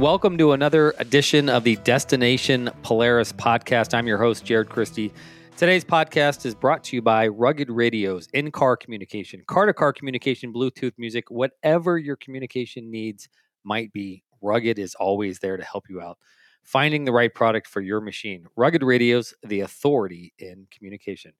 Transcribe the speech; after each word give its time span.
Welcome 0.00 0.38
to 0.38 0.52
another 0.52 0.94
edition 0.96 1.50
of 1.50 1.64
the 1.64 1.76
Destination 1.76 2.70
Polaris 2.82 3.34
podcast. 3.34 3.92
I'm 3.92 4.06
your 4.06 4.16
host, 4.16 4.46
Jared 4.46 4.70
Christie. 4.70 5.12
Today's 5.58 5.84
podcast 5.84 6.46
is 6.46 6.54
brought 6.54 6.82
to 6.84 6.96
you 6.96 7.02
by 7.02 7.28
Rugged 7.28 7.68
Radios, 7.68 8.26
in 8.32 8.50
car 8.50 8.78
communication, 8.78 9.42
car 9.46 9.66
to 9.66 9.74
car 9.74 9.92
communication, 9.92 10.54
Bluetooth 10.54 10.94
music, 10.96 11.30
whatever 11.30 11.98
your 11.98 12.16
communication 12.16 12.90
needs 12.90 13.28
might 13.62 13.92
be. 13.92 14.24
Rugged 14.40 14.78
is 14.78 14.94
always 14.94 15.40
there 15.40 15.58
to 15.58 15.64
help 15.64 15.84
you 15.90 16.00
out. 16.00 16.16
Finding 16.62 17.04
the 17.04 17.12
right 17.12 17.34
product 17.34 17.66
for 17.66 17.82
your 17.82 18.00
machine. 18.00 18.46
Rugged 18.56 18.82
Radios, 18.82 19.34
the 19.42 19.60
authority 19.60 20.32
in 20.38 20.66
communication. 20.70 21.32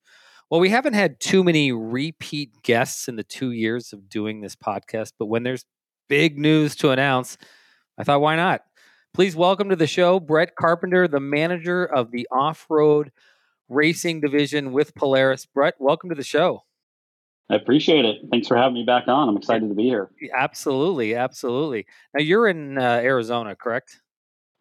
Well, 0.51 0.61
we 0.61 0.69
haven't 0.69 0.93
had 0.93 1.19
too 1.19 1.43
many 1.43 1.73
repeat 1.73 2.63
guests 2.63 3.09
in 3.09 3.17
the 3.17 3.25
two 3.25 3.53
years 3.53 3.95
of 3.95 4.11
doing 4.11 4.43
this 4.43 4.55
podcast, 4.55 5.13
but 5.19 5.27
when 5.27 5.45
there's 5.45 5.65
big 6.11 6.39
news 6.39 6.77
to 6.77 6.91
announce, 6.91 7.39
I 8.01 8.03
thought, 8.03 8.23
why 8.23 8.35
not? 8.35 8.63
Please 9.13 9.37
welcome 9.37 9.69
to 9.69 9.77
the 9.77 9.87
show 9.87 10.19
Brett 10.19 10.57
Carpenter, 10.57 11.07
the 11.07 11.21
manager 11.21 11.85
of 11.85 12.11
the 12.13 12.27
off 12.33 12.65
road 12.71 13.13
racing 13.69 14.23
division 14.23 14.73
with 14.73 14.95
Polaris. 14.95 15.45
Brett, 15.45 15.75
welcome 15.79 16.09
to 16.09 16.15
the 16.15 16.25
show. 16.25 16.65
I 17.51 17.57
appreciate 17.57 18.07
it. 18.07 18.23
Thanks 18.31 18.49
for 18.49 18.57
having 18.57 18.73
me 18.73 18.85
back 18.85 19.07
on. 19.07 19.29
I'm 19.29 19.37
excited 19.37 19.69
to 19.69 19.75
be 19.75 19.83
here. 19.83 20.09
Absolutely, 20.35 21.15
absolutely. 21.15 21.85
Now 22.15 22.23
you're 22.23 22.49
in 22.49 22.79
uh, 22.79 23.03
Arizona, 23.03 23.55
correct? 23.55 24.01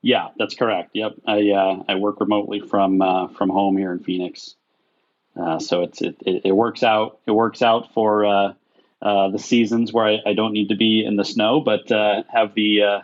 Yeah, 0.02 0.28
that's 0.38 0.56
correct. 0.56 0.90
Yep, 0.92 1.14
I 1.26 1.52
uh, 1.52 1.84
I 1.88 1.96
work 1.96 2.20
remotely 2.20 2.60
from 2.60 3.02
uh, 3.02 3.30
from 3.30 3.48
home 3.48 3.78
here 3.78 3.94
in 3.94 4.00
Phoenix, 4.00 4.56
uh, 5.40 5.60
so 5.60 5.84
it's 5.84 6.02
it, 6.02 6.18
it, 6.26 6.54
works 6.54 6.84
out. 6.84 7.20
It 7.26 7.32
works 7.32 7.62
out 7.62 7.94
for 7.94 8.26
uh, 8.26 8.54
uh, 9.02 9.30
the 9.30 9.40
seasons 9.40 9.94
where 9.94 10.06
I, 10.06 10.18
I, 10.26 10.34
don't 10.34 10.52
need 10.52 10.70
to 10.70 10.76
be 10.76 11.06
in 11.06 11.16
the 11.16 11.24
snow, 11.24 11.62
but 11.62 11.88
have 11.90 12.54
the 12.54 13.04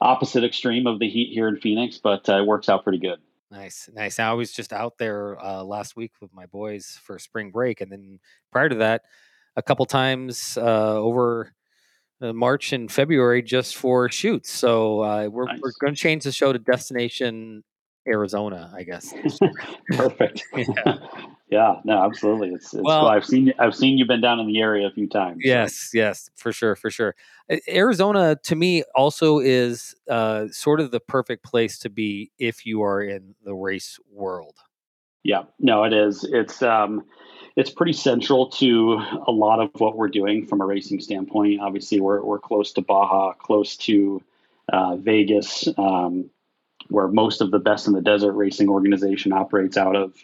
opposite 0.00 0.44
extreme 0.44 0.86
of 0.86 0.98
the 0.98 1.08
heat 1.08 1.32
here 1.32 1.48
in 1.48 1.56
Phoenix, 1.56 1.98
but 1.98 2.28
uh, 2.28 2.38
it 2.38 2.46
works 2.46 2.68
out 2.68 2.84
pretty 2.84 2.98
good. 2.98 3.18
Nice, 3.50 3.88
nice. 3.92 4.18
I 4.18 4.32
was 4.32 4.52
just 4.52 4.72
out 4.72 4.98
there 4.98 5.38
uh, 5.44 5.62
last 5.62 5.96
week 5.96 6.12
with 6.20 6.32
my 6.32 6.46
boys 6.46 6.98
for 7.02 7.18
spring 7.18 7.50
break, 7.50 7.80
and 7.80 7.90
then 7.92 8.18
prior 8.50 8.68
to 8.68 8.76
that, 8.76 9.02
a 9.56 9.62
couple 9.62 9.86
times 9.86 10.58
uh, 10.60 10.96
over 10.96 11.52
uh, 12.20 12.32
March 12.32 12.72
and 12.72 12.90
February 12.90 13.42
just 13.42 13.76
for 13.76 14.08
shoots. 14.08 14.50
So 14.50 15.02
uh, 15.02 15.28
we're 15.30 15.46
nice. 15.46 15.60
we're 15.62 15.72
going 15.80 15.94
to 15.94 16.00
change 16.00 16.24
the 16.24 16.32
show 16.32 16.52
to 16.52 16.58
Destination 16.58 17.62
Arizona, 18.06 18.72
I 18.74 18.82
guess. 18.82 19.12
Perfect. 19.92 20.42
yeah. 20.56 20.98
Yeah, 21.50 21.76
no, 21.84 22.02
absolutely. 22.02 22.50
It's, 22.50 22.72
it's 22.72 22.82
well, 22.82 23.02
cool. 23.02 23.08
I've 23.08 23.24
seen 23.24 23.52
I've 23.58 23.74
seen 23.74 23.98
you've 23.98 24.08
been 24.08 24.20
down 24.20 24.40
in 24.40 24.46
the 24.46 24.60
area 24.60 24.86
a 24.86 24.90
few 24.90 25.08
times. 25.08 25.40
Yes, 25.44 25.90
yes, 25.92 26.30
for 26.36 26.52
sure, 26.52 26.74
for 26.74 26.90
sure. 26.90 27.14
Arizona 27.68 28.36
to 28.44 28.56
me 28.56 28.82
also 28.94 29.38
is 29.38 29.94
uh, 30.10 30.46
sort 30.50 30.80
of 30.80 30.90
the 30.90 31.00
perfect 31.00 31.44
place 31.44 31.78
to 31.80 31.90
be 31.90 32.30
if 32.38 32.64
you 32.64 32.82
are 32.82 33.02
in 33.02 33.34
the 33.44 33.54
race 33.54 33.98
world. 34.10 34.56
Yeah, 35.22 35.42
no, 35.58 35.84
it 35.84 35.92
is. 35.92 36.24
It's 36.24 36.62
um, 36.62 37.04
it's 37.56 37.70
pretty 37.70 37.92
central 37.92 38.48
to 38.52 39.00
a 39.26 39.30
lot 39.30 39.60
of 39.60 39.70
what 39.74 39.96
we're 39.96 40.08
doing 40.08 40.46
from 40.46 40.62
a 40.62 40.66
racing 40.66 41.00
standpoint. 41.00 41.60
Obviously, 41.60 42.00
we're 42.00 42.22
we're 42.22 42.38
close 42.38 42.72
to 42.72 42.80
Baja, 42.80 43.34
close 43.34 43.76
to 43.78 44.22
uh, 44.72 44.96
Vegas. 44.96 45.68
Um, 45.76 46.30
where 46.88 47.08
most 47.08 47.40
of 47.40 47.50
the 47.50 47.58
best 47.58 47.86
in 47.86 47.94
the 47.94 48.02
desert 48.02 48.32
racing 48.32 48.68
organization 48.68 49.32
operates 49.32 49.78
out 49.78 49.96
of 49.96 50.14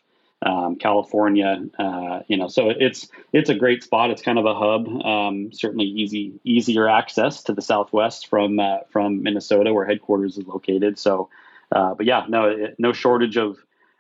um, 0.42 0.76
California. 0.76 1.62
Uh, 1.78 2.20
you 2.28 2.36
know, 2.36 2.48
so 2.48 2.70
it's 2.70 3.08
it's 3.32 3.50
a 3.50 3.54
great 3.54 3.82
spot. 3.82 4.10
It's 4.10 4.22
kind 4.22 4.38
of 4.38 4.46
a 4.46 4.54
hub. 4.54 4.88
Um, 5.04 5.52
certainly 5.52 5.86
easy 5.86 6.32
easier 6.44 6.88
access 6.88 7.42
to 7.44 7.52
the 7.52 7.62
Southwest 7.62 8.26
from 8.26 8.58
uh, 8.58 8.78
from 8.90 9.22
Minnesota, 9.22 9.72
where 9.72 9.86
headquarters 9.86 10.38
is 10.38 10.46
located. 10.46 10.98
So, 10.98 11.28
uh, 11.74 11.94
but 11.94 12.06
yeah, 12.06 12.24
no 12.28 12.68
no 12.78 12.92
shortage 12.92 13.36
of 13.36 13.58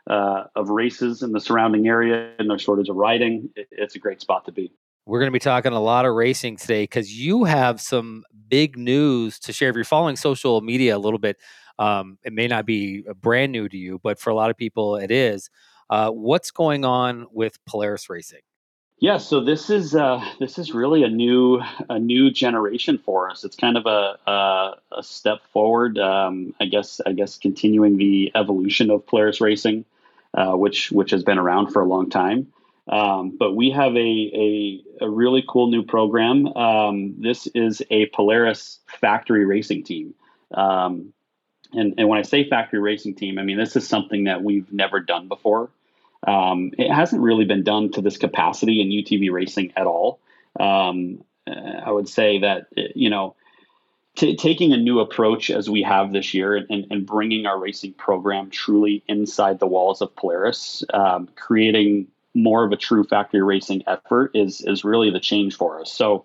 uh, 0.08 0.44
of 0.56 0.70
races 0.70 1.22
in 1.22 1.32
the 1.32 1.40
surrounding 1.40 1.86
area, 1.86 2.32
and 2.38 2.48
no 2.48 2.56
shortage 2.56 2.88
of 2.88 2.96
riding. 2.96 3.50
It, 3.56 3.68
it's 3.70 3.94
a 3.94 3.98
great 3.98 4.20
spot 4.20 4.44
to 4.46 4.52
be. 4.52 4.72
We're 5.06 5.18
going 5.18 5.28
to 5.28 5.32
be 5.32 5.40
talking 5.40 5.72
a 5.72 5.80
lot 5.80 6.04
of 6.04 6.14
racing 6.14 6.56
today 6.56 6.84
because 6.84 7.18
you 7.18 7.44
have 7.44 7.80
some 7.80 8.22
big 8.48 8.76
news 8.76 9.38
to 9.40 9.52
share. 9.52 9.70
If 9.70 9.74
you're 9.74 9.84
following 9.84 10.16
social 10.16 10.60
media 10.60 10.96
a 10.96 10.98
little 10.98 11.18
bit, 11.18 11.38
um, 11.78 12.18
it 12.22 12.32
may 12.32 12.46
not 12.46 12.66
be 12.66 13.04
uh, 13.08 13.14
brand 13.14 13.52
new 13.52 13.68
to 13.68 13.76
you, 13.76 13.98
but 14.02 14.20
for 14.20 14.30
a 14.30 14.34
lot 14.34 14.50
of 14.50 14.56
people, 14.56 14.96
it 14.96 15.10
is. 15.10 15.50
Uh, 15.90 16.08
what's 16.10 16.52
going 16.52 16.84
on 16.84 17.26
with 17.32 17.58
Polaris 17.66 18.08
Racing? 18.08 18.40
Yeah, 19.00 19.16
so 19.16 19.42
this 19.42 19.70
is 19.70 19.94
uh, 19.94 20.24
this 20.38 20.58
is 20.58 20.72
really 20.72 21.02
a 21.02 21.08
new 21.08 21.60
a 21.88 21.98
new 21.98 22.30
generation 22.30 22.98
for 22.98 23.28
us. 23.28 23.44
It's 23.44 23.56
kind 23.56 23.76
of 23.76 23.86
a 23.86 24.30
a, 24.30 24.74
a 24.98 25.02
step 25.02 25.40
forward. 25.52 25.98
Um, 25.98 26.54
I 26.60 26.66
guess 26.66 27.00
I 27.04 27.12
guess 27.12 27.38
continuing 27.38 27.96
the 27.96 28.30
evolution 28.34 28.90
of 28.90 29.04
Polaris 29.06 29.40
Racing, 29.40 29.84
uh, 30.34 30.52
which 30.52 30.92
which 30.92 31.10
has 31.10 31.24
been 31.24 31.38
around 31.38 31.72
for 31.72 31.82
a 31.82 31.86
long 31.86 32.08
time. 32.08 32.52
Um, 32.86 33.36
but 33.38 33.54
we 33.54 33.70
have 33.70 33.94
a, 33.94 33.98
a, 33.98 34.82
a 35.02 35.08
really 35.08 35.44
cool 35.48 35.70
new 35.70 35.84
program. 35.84 36.48
Um, 36.48 37.14
this 37.18 37.46
is 37.48 37.82
a 37.90 38.06
Polaris 38.06 38.80
factory 38.86 39.44
racing 39.44 39.84
team. 39.84 40.14
Um, 40.52 41.12
and, 41.72 41.94
and 41.98 42.08
when 42.08 42.18
I 42.18 42.22
say 42.22 42.48
factory 42.48 42.80
racing 42.80 43.14
team, 43.14 43.38
I 43.38 43.44
mean 43.44 43.58
this 43.58 43.76
is 43.76 43.86
something 43.86 44.24
that 44.24 44.42
we've 44.42 44.72
never 44.72 45.00
done 45.00 45.28
before. 45.28 45.70
Um, 46.26 46.72
it 46.76 46.92
hasn't 46.92 47.22
really 47.22 47.44
been 47.44 47.64
done 47.64 47.92
to 47.92 48.02
this 48.02 48.18
capacity 48.18 48.80
in 48.80 48.88
UTV 48.88 49.32
racing 49.32 49.72
at 49.76 49.86
all. 49.86 50.20
Um, 50.58 51.24
uh, 51.46 51.80
I 51.84 51.90
would 51.90 52.08
say 52.08 52.38
that 52.40 52.66
you 52.94 53.10
know, 53.10 53.34
t- 54.16 54.36
taking 54.36 54.72
a 54.72 54.76
new 54.76 55.00
approach 55.00 55.50
as 55.50 55.70
we 55.70 55.82
have 55.82 56.12
this 56.12 56.34
year 56.34 56.56
and, 56.56 56.86
and, 56.90 57.06
bringing 57.06 57.46
our 57.46 57.58
racing 57.58 57.94
program 57.94 58.50
truly 58.50 59.02
inside 59.08 59.58
the 59.58 59.66
walls 59.66 60.02
of 60.02 60.14
Polaris, 60.14 60.84
um, 60.92 61.28
creating 61.36 62.08
more 62.34 62.64
of 62.64 62.72
a 62.72 62.76
true 62.76 63.04
factory 63.04 63.42
racing 63.42 63.82
effort 63.86 64.32
is 64.34 64.60
is 64.60 64.84
really 64.84 65.10
the 65.10 65.20
change 65.20 65.56
for 65.56 65.80
us. 65.80 65.92
So, 65.92 66.24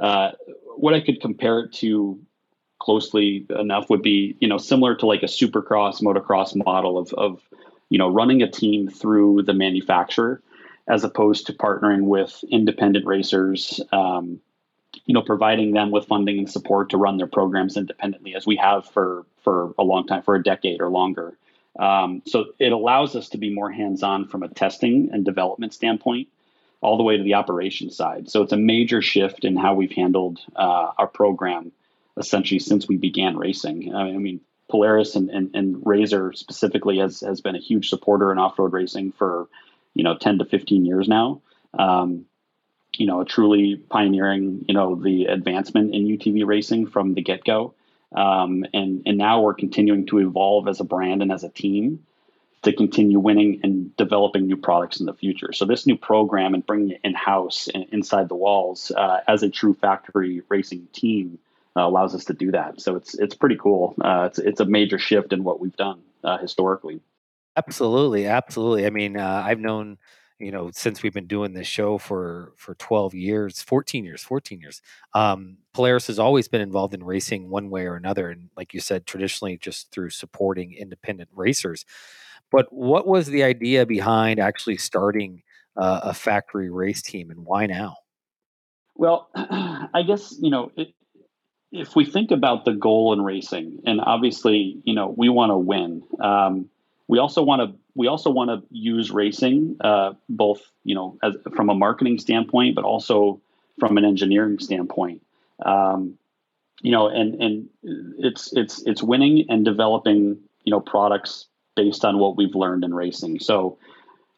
uh, 0.00 0.32
what 0.76 0.94
I 0.94 1.00
could 1.00 1.20
compare 1.20 1.60
it 1.60 1.72
to 1.74 2.18
closely 2.78 3.46
enough 3.50 3.90
would 3.90 4.02
be 4.02 4.36
you 4.40 4.48
know 4.48 4.58
similar 4.58 4.94
to 4.96 5.06
like 5.06 5.22
a 5.22 5.26
supercross 5.26 6.02
motocross 6.02 6.56
model 6.56 6.98
of 6.98 7.12
of 7.14 7.40
you 7.90 7.98
know 7.98 8.08
running 8.08 8.42
a 8.42 8.50
team 8.50 8.88
through 8.88 9.42
the 9.42 9.54
manufacturer 9.54 10.42
as 10.88 11.04
opposed 11.04 11.46
to 11.46 11.52
partnering 11.52 12.02
with 12.02 12.42
independent 12.50 13.06
racers 13.06 13.80
um, 13.92 14.40
you 15.04 15.14
know 15.14 15.22
providing 15.22 15.72
them 15.72 15.90
with 15.90 16.06
funding 16.06 16.38
and 16.38 16.50
support 16.50 16.90
to 16.90 16.96
run 16.96 17.16
their 17.16 17.26
programs 17.26 17.76
independently 17.76 18.34
as 18.34 18.46
we 18.46 18.56
have 18.56 18.86
for 18.86 19.24
for 19.42 19.74
a 19.78 19.82
long 19.82 20.06
time 20.06 20.22
for 20.22 20.34
a 20.34 20.42
decade 20.42 20.80
or 20.80 20.88
longer 20.88 21.36
um, 21.78 22.22
so 22.26 22.46
it 22.58 22.72
allows 22.72 23.14
us 23.14 23.28
to 23.28 23.38
be 23.38 23.54
more 23.54 23.70
hands-on 23.70 24.26
from 24.26 24.42
a 24.42 24.48
testing 24.48 25.10
and 25.12 25.24
development 25.24 25.72
standpoint 25.72 26.28
all 26.80 26.96
the 26.96 27.02
way 27.02 27.16
to 27.16 27.22
the 27.22 27.34
operation 27.34 27.90
side 27.90 28.28
so 28.28 28.42
it's 28.42 28.52
a 28.52 28.56
major 28.56 29.02
shift 29.02 29.44
in 29.44 29.56
how 29.56 29.74
we've 29.74 29.92
handled 29.92 30.40
uh, 30.56 30.92
our 30.98 31.06
program 31.06 31.72
essentially 32.18 32.58
since 32.58 32.88
we 32.88 32.96
began 32.96 33.36
racing. 33.36 33.94
I 33.94 34.12
mean, 34.12 34.40
Polaris 34.68 35.16
and, 35.16 35.30
and, 35.30 35.54
and 35.54 35.76
RZR 35.76 36.36
specifically 36.36 36.98
has, 36.98 37.20
has 37.20 37.40
been 37.40 37.56
a 37.56 37.60
huge 37.60 37.88
supporter 37.88 38.30
in 38.32 38.38
off 38.38 38.58
road 38.58 38.72
racing 38.72 39.12
for, 39.12 39.48
you 39.94 40.04
know, 40.04 40.16
10 40.16 40.38
to 40.38 40.44
15 40.44 40.84
years 40.84 41.08
now. 41.08 41.40
Um, 41.78 42.26
you 42.94 43.06
know, 43.06 43.22
truly 43.24 43.76
pioneering, 43.76 44.64
you 44.66 44.74
know, 44.74 44.94
the 44.96 45.26
advancement 45.26 45.94
in 45.94 46.06
UTV 46.06 46.46
racing 46.46 46.86
from 46.86 47.14
the 47.14 47.22
get 47.22 47.44
go. 47.44 47.74
Um, 48.14 48.64
and, 48.72 49.02
and 49.06 49.18
now 49.18 49.42
we're 49.42 49.54
continuing 49.54 50.06
to 50.06 50.18
evolve 50.18 50.66
as 50.66 50.80
a 50.80 50.84
brand 50.84 51.22
and 51.22 51.30
as 51.30 51.44
a 51.44 51.50
team 51.50 52.04
to 52.62 52.72
continue 52.72 53.18
winning 53.18 53.60
and 53.62 53.96
developing 53.96 54.46
new 54.46 54.56
products 54.56 54.98
in 54.98 55.06
the 55.06 55.14
future. 55.14 55.52
So 55.52 55.64
this 55.64 55.86
new 55.86 55.96
program 55.96 56.54
and 56.54 56.66
bringing 56.66 56.92
it 56.92 57.00
in 57.04 57.14
house 57.14 57.68
inside 57.92 58.28
the 58.28 58.34
walls 58.34 58.90
uh, 58.96 59.20
as 59.28 59.42
a 59.42 59.48
true 59.48 59.74
factory 59.74 60.42
racing 60.48 60.88
team 60.92 61.38
uh, 61.78 61.86
allows 61.86 62.14
us 62.14 62.24
to 62.24 62.34
do 62.34 62.50
that. 62.50 62.80
So 62.80 62.96
it's 62.96 63.14
it's 63.14 63.34
pretty 63.34 63.56
cool. 63.56 63.94
Uh, 64.02 64.24
it's 64.26 64.38
it's 64.38 64.60
a 64.60 64.64
major 64.64 64.98
shift 64.98 65.32
in 65.32 65.44
what 65.44 65.60
we've 65.60 65.76
done 65.76 66.00
uh, 66.24 66.38
historically. 66.38 67.00
Absolutely, 67.56 68.26
absolutely. 68.26 68.86
I 68.86 68.90
mean, 68.90 69.16
uh, 69.16 69.42
I've 69.44 69.60
known 69.60 69.98
you 70.38 70.52
know 70.52 70.70
since 70.72 71.02
we've 71.02 71.12
been 71.12 71.26
doing 71.26 71.52
this 71.52 71.66
show 71.66 71.98
for 71.98 72.52
for 72.56 72.74
12 72.76 73.14
years 73.14 73.60
14 73.62 74.04
years 74.04 74.22
14 74.22 74.60
years 74.60 74.80
um, 75.14 75.58
polaris 75.72 76.06
has 76.06 76.18
always 76.18 76.48
been 76.48 76.60
involved 76.60 76.94
in 76.94 77.02
racing 77.02 77.50
one 77.50 77.70
way 77.70 77.86
or 77.86 77.96
another 77.96 78.30
and 78.30 78.50
like 78.56 78.72
you 78.72 78.80
said 78.80 79.06
traditionally 79.06 79.58
just 79.58 79.90
through 79.90 80.10
supporting 80.10 80.74
independent 80.74 81.28
racers 81.34 81.84
but 82.50 82.72
what 82.72 83.06
was 83.06 83.26
the 83.26 83.42
idea 83.42 83.84
behind 83.84 84.38
actually 84.38 84.76
starting 84.76 85.42
uh, 85.76 86.00
a 86.04 86.14
factory 86.14 86.70
race 86.70 87.02
team 87.02 87.30
and 87.30 87.44
why 87.44 87.66
now 87.66 87.96
well 88.94 89.30
i 89.34 90.04
guess 90.06 90.36
you 90.40 90.50
know 90.50 90.70
it, 90.76 90.94
if 91.72 91.94
we 91.94 92.04
think 92.04 92.30
about 92.30 92.64
the 92.64 92.72
goal 92.72 93.12
in 93.12 93.22
racing, 93.22 93.80
and 93.86 94.00
obviously, 94.00 94.80
you 94.84 94.94
know, 94.94 95.12
we 95.16 95.28
want 95.28 95.50
to 95.50 95.58
win. 95.58 96.02
Um, 96.20 96.70
we 97.08 97.18
also 97.18 97.42
want 97.42 97.62
to 97.62 97.78
we 97.94 98.06
also 98.06 98.30
want 98.30 98.50
to 98.50 98.66
use 98.70 99.10
racing 99.10 99.76
uh, 99.80 100.12
both, 100.28 100.62
you 100.84 100.94
know, 100.94 101.18
as, 101.22 101.34
from 101.54 101.68
a 101.68 101.74
marketing 101.74 102.18
standpoint, 102.18 102.74
but 102.74 102.84
also 102.84 103.40
from 103.78 103.98
an 103.98 104.04
engineering 104.04 104.58
standpoint. 104.58 105.22
Um, 105.64 106.18
you 106.80 106.92
know, 106.92 107.08
and 107.08 107.34
and 107.42 107.68
it's 108.18 108.52
it's 108.52 108.82
it's 108.86 109.02
winning 109.02 109.46
and 109.48 109.64
developing 109.64 110.38
you 110.64 110.70
know 110.70 110.80
products 110.80 111.46
based 111.76 112.04
on 112.04 112.18
what 112.18 112.36
we've 112.36 112.54
learned 112.54 112.84
in 112.84 112.94
racing. 112.94 113.40
So 113.40 113.78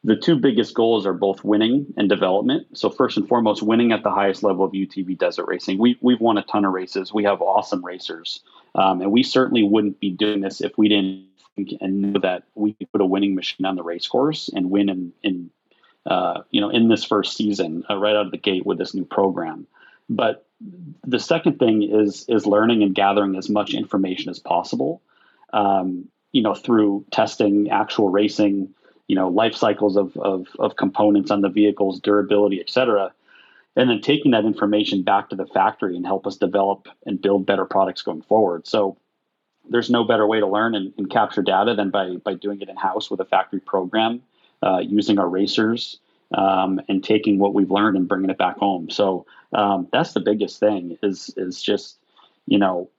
the 0.03 0.15
two 0.15 0.35
biggest 0.35 0.73
goals 0.73 1.05
are 1.05 1.13
both 1.13 1.43
winning 1.43 1.93
and 1.95 2.09
development. 2.09 2.77
So 2.77 2.89
first 2.89 3.17
and 3.17 3.27
foremost, 3.27 3.61
winning 3.61 3.91
at 3.91 4.03
the 4.03 4.09
highest 4.09 4.41
level 4.41 4.65
of 4.65 4.71
UTV 4.71 5.17
desert 5.17 5.45
racing. 5.47 5.77
We 5.77 5.97
we've 6.01 6.19
won 6.19 6.37
a 6.37 6.43
ton 6.43 6.65
of 6.65 6.73
races. 6.73 7.13
We 7.13 7.23
have 7.25 7.41
awesome 7.41 7.85
racers, 7.85 8.41
um, 8.73 9.01
and 9.01 9.11
we 9.11 9.23
certainly 9.23 9.63
wouldn't 9.63 9.99
be 9.99 10.09
doing 10.09 10.41
this 10.41 10.61
if 10.61 10.77
we 10.77 10.89
didn't 10.89 11.27
think 11.55 11.73
and 11.81 12.01
know 12.01 12.19
that 12.21 12.43
we 12.55 12.73
could 12.73 12.91
put 12.91 13.01
a 13.01 13.05
winning 13.05 13.35
machine 13.35 13.65
on 13.65 13.75
the 13.75 13.83
race 13.83 14.07
course 14.07 14.49
and 14.53 14.71
win 14.71 14.89
in, 14.89 15.13
in 15.21 15.49
uh, 16.05 16.41
you 16.49 16.61
know 16.61 16.69
in 16.69 16.87
this 16.87 17.03
first 17.03 17.37
season 17.37 17.83
uh, 17.89 17.95
right 17.95 18.15
out 18.15 18.25
of 18.25 18.31
the 18.31 18.37
gate 18.37 18.65
with 18.65 18.79
this 18.79 18.95
new 18.95 19.05
program. 19.05 19.67
But 20.09 20.45
the 21.05 21.19
second 21.19 21.59
thing 21.59 21.83
is 21.83 22.25
is 22.27 22.47
learning 22.47 22.81
and 22.81 22.95
gathering 22.95 23.35
as 23.35 23.49
much 23.49 23.75
information 23.75 24.29
as 24.29 24.39
possible. 24.39 25.01
Um, 25.53 26.07
you 26.31 26.41
know, 26.41 26.55
through 26.55 27.05
testing, 27.11 27.69
actual 27.69 28.09
racing, 28.09 28.73
you 29.11 29.15
know, 29.15 29.27
life 29.27 29.53
cycles 29.53 29.97
of, 29.97 30.15
of, 30.15 30.47
of 30.57 30.77
components 30.77 31.31
on 31.31 31.41
the 31.41 31.49
vehicles, 31.49 31.99
durability, 31.99 32.61
et 32.61 32.69
cetera, 32.69 33.11
and 33.75 33.89
then 33.89 33.99
taking 33.99 34.31
that 34.31 34.45
information 34.45 35.03
back 35.03 35.29
to 35.29 35.35
the 35.35 35.45
factory 35.45 35.97
and 35.97 36.05
help 36.05 36.25
us 36.25 36.37
develop 36.37 36.87
and 37.05 37.21
build 37.21 37.45
better 37.45 37.65
products 37.65 38.01
going 38.01 38.21
forward. 38.21 38.65
So 38.65 38.95
there's 39.69 39.89
no 39.89 40.05
better 40.05 40.25
way 40.25 40.39
to 40.39 40.47
learn 40.47 40.75
and, 40.75 40.93
and 40.97 41.09
capture 41.09 41.41
data 41.41 41.75
than 41.75 41.89
by 41.89 42.15
by 42.23 42.35
doing 42.35 42.61
it 42.61 42.69
in 42.69 42.77
house 42.77 43.11
with 43.11 43.19
a 43.19 43.25
factory 43.25 43.59
program, 43.59 44.21
uh, 44.63 44.79
using 44.79 45.19
our 45.19 45.27
racers, 45.27 45.99
um, 46.33 46.79
and 46.87 47.03
taking 47.03 47.37
what 47.37 47.53
we've 47.53 47.69
learned 47.69 47.97
and 47.97 48.07
bringing 48.07 48.29
it 48.29 48.37
back 48.37 48.55
home. 48.59 48.89
So 48.89 49.25
um, 49.51 49.89
that's 49.91 50.13
the 50.13 50.21
biggest 50.21 50.57
thing 50.57 50.97
is 51.03 51.33
is 51.35 51.61
just 51.61 51.99
you 52.47 52.57
know 52.57 52.89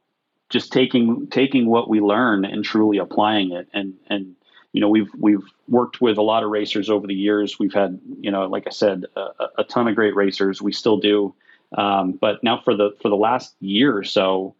just 0.50 0.74
taking 0.74 1.26
taking 1.28 1.68
what 1.68 1.88
we 1.88 2.00
learn 2.02 2.44
and 2.44 2.62
truly 2.62 2.98
applying 2.98 3.52
it 3.52 3.66
and 3.72 3.94
and 4.10 4.36
you 4.72 4.80
know 4.80 4.88
we've 4.88 5.10
we've 5.18 5.44
worked 5.68 6.00
with 6.00 6.18
a 6.18 6.22
lot 6.22 6.42
of 6.42 6.50
racers 6.50 6.90
over 6.90 7.06
the 7.06 7.14
years 7.14 7.58
we've 7.58 7.74
had 7.74 8.00
you 8.20 8.30
know 8.30 8.46
like 8.46 8.66
i 8.66 8.70
said 8.70 9.04
a, 9.16 9.30
a 9.58 9.64
ton 9.64 9.88
of 9.88 9.94
great 9.94 10.14
racers 10.14 10.60
we 10.60 10.72
still 10.72 10.96
do 10.96 11.34
um, 11.76 12.12
but 12.12 12.42
now 12.42 12.60
for 12.60 12.74
the 12.74 12.90
for 13.00 13.08
the 13.08 13.16
last 13.16 13.54
year 13.60 13.96
or 13.96 14.04
so 14.04 14.54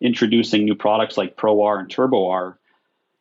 introducing 0.00 0.64
new 0.64 0.74
products 0.74 1.16
like 1.16 1.36
pro 1.36 1.62
r 1.62 1.78
and 1.78 1.90
turbo 1.90 2.28
r 2.28 2.58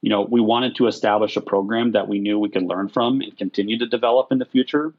you 0.03 0.09
know, 0.09 0.21
we 0.21 0.41
wanted 0.41 0.75
to 0.75 0.87
establish 0.87 1.37
a 1.37 1.41
program 1.41 1.93
that 1.93 2.09
we 2.09 2.19
knew 2.19 2.37
we 2.37 2.49
could 2.49 2.63
learn 2.63 2.89
from 2.89 3.21
and 3.21 3.37
continue 3.37 3.79
to 3.79 3.85
develop 3.87 4.33
in 4.33 4.37
the 4.37 4.45
future. 4.45 4.93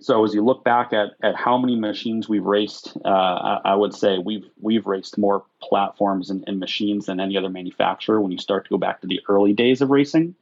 So 0.00 0.24
as 0.24 0.34
you 0.34 0.44
look 0.44 0.64
back 0.64 0.92
at, 0.92 1.12
at 1.22 1.36
how 1.36 1.56
many 1.56 1.78
machines 1.78 2.28
we've 2.28 2.44
raced, 2.44 2.96
uh, 3.04 3.08
I, 3.08 3.60
I, 3.64 3.74
would 3.76 3.94
say 3.94 4.18
we've 4.18 4.44
we've 4.60 4.84
raced 4.84 5.16
more 5.16 5.44
platforms 5.62 6.28
and, 6.28 6.42
and, 6.48 6.58
machines 6.58 7.06
than 7.06 7.20
any 7.20 7.36
other 7.36 7.48
manufacturer. 7.48 8.20
When 8.20 8.32
you 8.32 8.38
start 8.38 8.64
to 8.64 8.70
go 8.70 8.78
back 8.78 9.00
to 9.02 9.06
the 9.06 9.20
early 9.28 9.52
days 9.52 9.80
of 9.80 9.90
racing, 9.90 10.34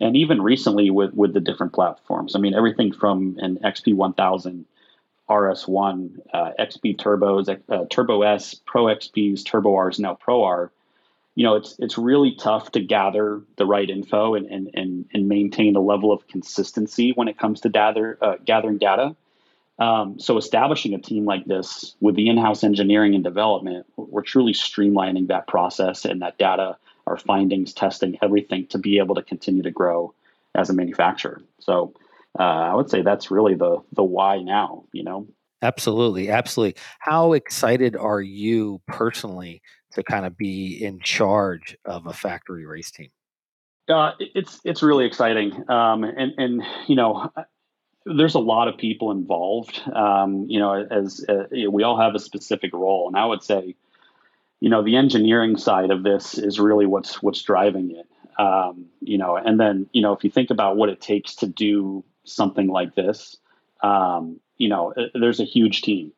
and 0.00 0.16
even 0.16 0.42
recently 0.42 0.90
with 0.90 1.14
with 1.14 1.34
the 1.34 1.40
different 1.40 1.72
platforms. 1.72 2.34
I 2.34 2.38
mean, 2.38 2.54
everything 2.54 2.92
from 2.92 3.36
an 3.38 3.58
XP 3.64 3.94
1000, 3.94 4.64
RS1, 5.28 6.20
uh, 6.32 6.50
XP 6.58 6.96
turbos, 6.96 7.60
uh, 7.68 7.84
Turbo 7.90 8.22
S, 8.22 8.54
Pro 8.54 8.84
XPs, 8.84 9.44
Turbo 9.44 9.76
Rs, 9.76 9.98
now 9.98 10.14
Pro 10.14 10.42
R 10.42 10.72
you 11.34 11.44
know, 11.44 11.54
it's 11.54 11.74
it's 11.78 11.96
really 11.96 12.34
tough 12.34 12.72
to 12.72 12.80
gather 12.80 13.40
the 13.56 13.66
right 13.66 13.88
info 13.88 14.34
and 14.34 14.46
and 14.46 14.70
and, 14.74 15.06
and 15.14 15.28
maintain 15.28 15.76
a 15.76 15.80
level 15.80 16.12
of 16.12 16.26
consistency 16.28 17.12
when 17.14 17.28
it 17.28 17.38
comes 17.38 17.60
to 17.62 17.68
gather 17.68 18.18
uh, 18.20 18.34
gathering 18.44 18.78
data. 18.78 19.16
Um, 19.78 20.20
so 20.20 20.36
establishing 20.36 20.92
a 20.92 20.98
team 20.98 21.24
like 21.24 21.46
this 21.46 21.94
with 22.00 22.14
the 22.14 22.28
in-house 22.28 22.62
engineering 22.62 23.14
and 23.14 23.24
development, 23.24 23.86
we're 23.96 24.20
truly 24.20 24.52
streamlining 24.52 25.28
that 25.28 25.46
process 25.46 26.04
and 26.04 26.20
that 26.20 26.36
data, 26.36 26.76
our 27.10 27.18
findings, 27.18 27.74
testing, 27.74 28.16
everything 28.22 28.66
to 28.68 28.78
be 28.78 28.98
able 28.98 29.16
to 29.16 29.22
continue 29.22 29.62
to 29.62 29.70
grow 29.70 30.14
as 30.54 30.70
a 30.70 30.72
manufacturer. 30.72 31.42
So 31.58 31.92
uh, 32.38 32.42
I 32.42 32.74
would 32.74 32.88
say 32.88 33.02
that's 33.02 33.30
really 33.30 33.54
the 33.54 33.82
the 33.92 34.04
why 34.04 34.40
now. 34.40 34.84
You 34.92 35.04
know. 35.04 35.26
Absolutely, 35.62 36.30
absolutely. 36.30 36.80
How 37.00 37.34
excited 37.34 37.94
are 37.94 38.22
you 38.22 38.80
personally 38.86 39.60
to 39.92 40.02
kind 40.02 40.24
of 40.24 40.38
be 40.38 40.82
in 40.82 41.00
charge 41.00 41.76
of 41.84 42.06
a 42.06 42.14
factory 42.14 42.64
race 42.64 42.90
team? 42.90 43.10
Uh, 43.88 44.12
it's 44.20 44.60
it's 44.64 44.82
really 44.82 45.04
exciting, 45.04 45.68
um, 45.68 46.04
and 46.04 46.32
and 46.38 46.62
you 46.86 46.94
know, 46.94 47.30
there's 48.06 48.36
a 48.36 48.40
lot 48.40 48.68
of 48.68 48.78
people 48.78 49.10
involved. 49.10 49.82
Um, 49.94 50.46
you 50.48 50.60
know, 50.60 50.86
as 50.90 51.24
uh, 51.28 51.44
we 51.70 51.82
all 51.82 51.98
have 51.98 52.14
a 52.14 52.20
specific 52.20 52.72
role, 52.72 53.08
and 53.08 53.16
I 53.16 53.26
would 53.26 53.42
say, 53.42 53.74
you 54.60 54.68
know, 54.68 54.82
the 54.82 54.96
engineering 54.96 55.56
side 55.56 55.90
of 55.90 56.02
this 56.02 56.38
is 56.38 56.60
really 56.60 56.86
what's 56.86 57.22
what's 57.22 57.42
driving 57.42 57.90
it. 57.90 58.06
Um, 58.38 58.86
you 59.00 59.18
know, 59.18 59.36
and 59.36 59.58
then 59.58 59.88
you 59.92 60.02
know, 60.02 60.12
if 60.12 60.24
you 60.24 60.30
think 60.30 60.50
about 60.50 60.76
what 60.76 60.88
it 60.88 61.00
takes 61.00 61.34
to 61.36 61.46
do 61.46 62.04
something 62.24 62.68
like 62.68 62.94
this, 62.94 63.36
um, 63.82 64.40
you 64.56 64.68
know, 64.68 64.92
uh, 64.96 65.06
there's 65.14 65.40
a 65.40 65.44
huge 65.44 65.82
team 65.82 66.12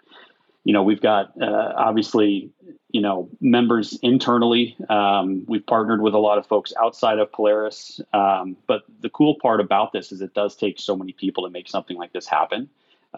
you 0.64 0.72
know, 0.72 0.82
we've 0.82 1.00
got 1.00 1.32
uh, 1.40 1.72
obviously, 1.76 2.50
you 2.90 3.00
know, 3.00 3.28
members 3.40 3.98
internally. 4.02 4.76
Um, 4.88 5.44
we've 5.48 5.66
partnered 5.66 6.00
with 6.00 6.14
a 6.14 6.18
lot 6.18 6.38
of 6.38 6.46
folks 6.46 6.72
outside 6.80 7.18
of 7.18 7.32
Polaris. 7.32 8.00
Um, 8.12 8.56
but 8.66 8.82
the 9.00 9.10
cool 9.10 9.36
part 9.40 9.60
about 9.60 9.92
this 9.92 10.12
is 10.12 10.20
it 10.20 10.34
does 10.34 10.54
take 10.54 10.78
so 10.78 10.94
many 10.94 11.12
people 11.12 11.44
to 11.44 11.50
make 11.50 11.68
something 11.68 11.96
like 11.96 12.12
this 12.12 12.26
happen. 12.26 12.68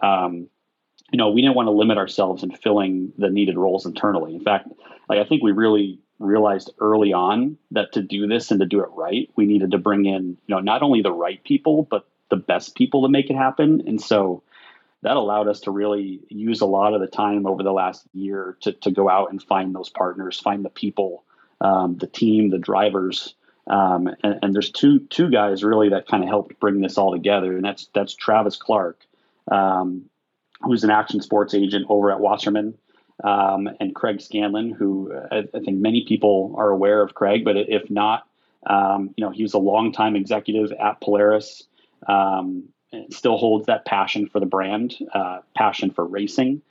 Um, 0.01 0.47
you 1.11 1.17
know, 1.17 1.29
we 1.29 1.41
didn't 1.41 1.55
want 1.55 1.67
to 1.67 1.71
limit 1.71 1.97
ourselves 1.97 2.43
in 2.43 2.51
filling 2.51 3.13
the 3.17 3.29
needed 3.29 3.57
roles 3.57 3.85
internally. 3.85 4.35
In 4.35 4.43
fact, 4.43 4.69
like 5.07 5.19
I 5.19 5.25
think 5.25 5.43
we 5.43 5.51
really 5.51 5.99
realized 6.19 6.71
early 6.79 7.13
on 7.13 7.57
that 7.71 7.93
to 7.93 8.01
do 8.01 8.27
this 8.27 8.51
and 8.51 8.59
to 8.59 8.65
do 8.65 8.81
it 8.81 8.89
right, 8.93 9.29
we 9.35 9.45
needed 9.45 9.71
to 9.71 9.77
bring 9.77 10.05
in, 10.05 10.37
you 10.47 10.55
know, 10.55 10.59
not 10.59 10.81
only 10.81 11.01
the 11.01 11.11
right 11.11 11.43
people, 11.43 11.87
but 11.89 12.07
the 12.29 12.37
best 12.37 12.75
people 12.75 13.03
to 13.03 13.09
make 13.09 13.29
it 13.29 13.35
happen. 13.35 13.83
And 13.85 14.01
so, 14.01 14.43
that 15.05 15.17
allowed 15.17 15.47
us 15.47 15.59
to 15.61 15.71
really 15.71 16.21
use 16.29 16.61
a 16.61 16.65
lot 16.65 16.95
of 16.95 17.01
the 17.01 17.05
time 17.05 17.45
over 17.45 17.61
the 17.61 17.71
last 17.71 18.07
year 18.13 18.57
to, 18.61 18.71
to 18.71 18.89
go 18.89 19.07
out 19.07 19.29
and 19.29 19.41
find 19.43 19.75
those 19.75 19.89
partners, 19.89 20.39
find 20.39 20.65
the 20.65 20.69
people, 20.69 21.23
um, 21.61 21.97
the 21.97 22.07
team, 22.07 22.49
the 22.49 22.57
drivers. 22.57 23.35
Um, 23.67 24.07
and, 24.23 24.39
and, 24.41 24.55
there's 24.55 24.71
two 24.71 24.99
two 24.99 25.29
guys 25.29 25.63
really 25.63 25.89
that 25.89 26.07
kind 26.07 26.23
of 26.23 26.29
helped 26.29 26.59
bring 26.59 26.81
this 26.81 26.97
all 26.97 27.11
together, 27.11 27.55
and 27.55 27.63
that's 27.63 27.87
that's 27.93 28.15
Travis 28.15 28.55
Clark, 28.57 28.99
um, 29.51 30.05
who's 30.65 30.83
an 30.83 30.89
action 30.89 31.21
sports 31.21 31.53
agent 31.53 31.85
over 31.89 32.11
at 32.11 32.19
Wasserman, 32.19 32.75
um, 33.23 33.69
and 33.79 33.95
Craig 33.95 34.19
Scanlon, 34.19 34.71
who 34.71 35.13
I, 35.31 35.45
I, 35.53 35.59
think 35.59 35.79
many 35.79 36.05
people 36.05 36.53
are 36.57 36.69
aware 36.69 37.01
of 37.01 37.13
Craig, 37.13 37.45
but 37.45 37.55
if 37.55 37.89
not, 37.89 38.27
um, 38.67 39.13
you 39.15 39.23
know, 39.23 39.31
he 39.31 39.41
was 39.41 39.53
a 39.53 39.57
longtime 39.57 40.17
executive 40.17 40.73
at 40.73 40.99
Polaris. 40.99 41.63
Um, 42.07 42.65
still 43.09 43.37
holds 43.37 43.65
that 43.67 43.85
passion 43.85 44.27
for 44.27 44.39
the 44.39 44.45
brand, 44.45 44.95
uh, 45.13 45.39
passion 45.55 45.91
for 45.91 46.05
racing. 46.05 46.61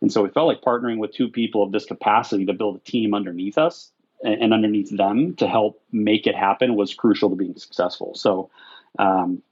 And 0.00 0.12
so 0.12 0.22
we 0.22 0.30
felt 0.30 0.48
like 0.48 0.60
partnering 0.60 0.98
with 0.98 1.12
two 1.12 1.28
people 1.28 1.62
of 1.62 1.72
this 1.72 1.84
capacity 1.84 2.46
to 2.46 2.52
build 2.52 2.76
a 2.76 2.80
team 2.80 3.14
underneath 3.14 3.58
us 3.58 3.90
and, 4.22 4.34
and 4.42 4.54
underneath 4.54 4.94
them 4.94 5.34
to 5.36 5.48
help 5.48 5.80
make 5.92 6.26
it 6.26 6.34
happen 6.34 6.74
was 6.74 6.94
crucial 6.94 7.30
to 7.30 7.36
being 7.36 7.56
successful. 7.56 8.14
So, 8.14 8.50
um, 8.98 9.42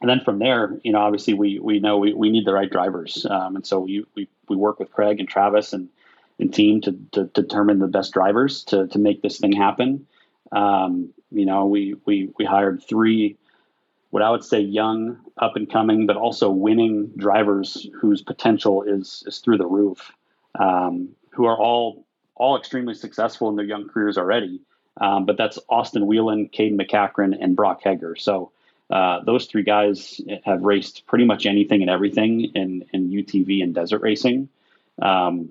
and 0.00 0.08
then 0.08 0.20
from 0.24 0.38
there, 0.38 0.78
you 0.82 0.92
know, 0.92 1.00
obviously 1.00 1.34
we 1.34 1.58
we 1.58 1.78
know 1.78 1.98
we, 1.98 2.14
we 2.14 2.30
need 2.30 2.46
the 2.46 2.54
right 2.54 2.70
drivers, 2.70 3.26
um, 3.28 3.56
and 3.56 3.66
so 3.66 3.80
we, 3.80 4.04
we 4.14 4.28
we 4.48 4.56
work 4.56 4.78
with 4.78 4.90
Craig 4.92 5.20
and 5.20 5.28
Travis 5.28 5.72
and 5.72 5.88
and 6.38 6.52
team 6.52 6.80
to, 6.80 6.98
to, 7.12 7.24
determine 7.24 7.80
the 7.80 7.86
best 7.86 8.12
drivers 8.12 8.64
to 8.64 8.86
to 8.88 8.98
make 8.98 9.20
this 9.22 9.38
thing 9.38 9.52
happen. 9.52 10.06
Um, 10.52 11.10
you 11.30 11.44
know, 11.44 11.66
we 11.66 11.96
we 12.06 12.30
we 12.38 12.44
hired 12.44 12.82
three 12.82 13.36
what 14.08 14.22
I 14.22 14.30
would 14.30 14.42
say 14.44 14.60
young, 14.60 15.18
up 15.38 15.54
and 15.54 15.70
coming, 15.70 16.06
but 16.06 16.16
also 16.16 16.50
winning 16.50 17.12
drivers 17.16 17.86
whose 18.00 18.22
potential 18.22 18.82
is 18.82 19.22
is 19.26 19.38
through 19.38 19.58
the 19.58 19.66
roof, 19.66 20.12
um, 20.58 21.10
who 21.30 21.44
are 21.44 21.56
all 21.56 22.04
all 22.36 22.56
extremely 22.56 22.94
successful 22.94 23.50
in 23.50 23.56
their 23.56 23.66
young 23.66 23.88
careers 23.88 24.16
already. 24.16 24.62
Um, 24.98 25.26
but 25.26 25.36
that's 25.36 25.58
Austin 25.68 26.06
Whelan, 26.06 26.48
Cayden 26.48 26.78
MacCachren, 26.78 27.36
and 27.38 27.54
Brock 27.54 27.82
Heger. 27.82 28.16
So 28.16 28.50
uh, 28.90 29.22
those 29.24 29.46
three 29.46 29.62
guys 29.62 30.20
have 30.44 30.62
raced 30.62 31.06
pretty 31.06 31.24
much 31.24 31.46
anything 31.46 31.80
and 31.80 31.90
everything 31.90 32.52
in, 32.54 32.84
in 32.92 33.10
UTV 33.10 33.62
and 33.62 33.74
desert 33.74 34.02
racing. 34.02 34.48
Um, 35.00 35.50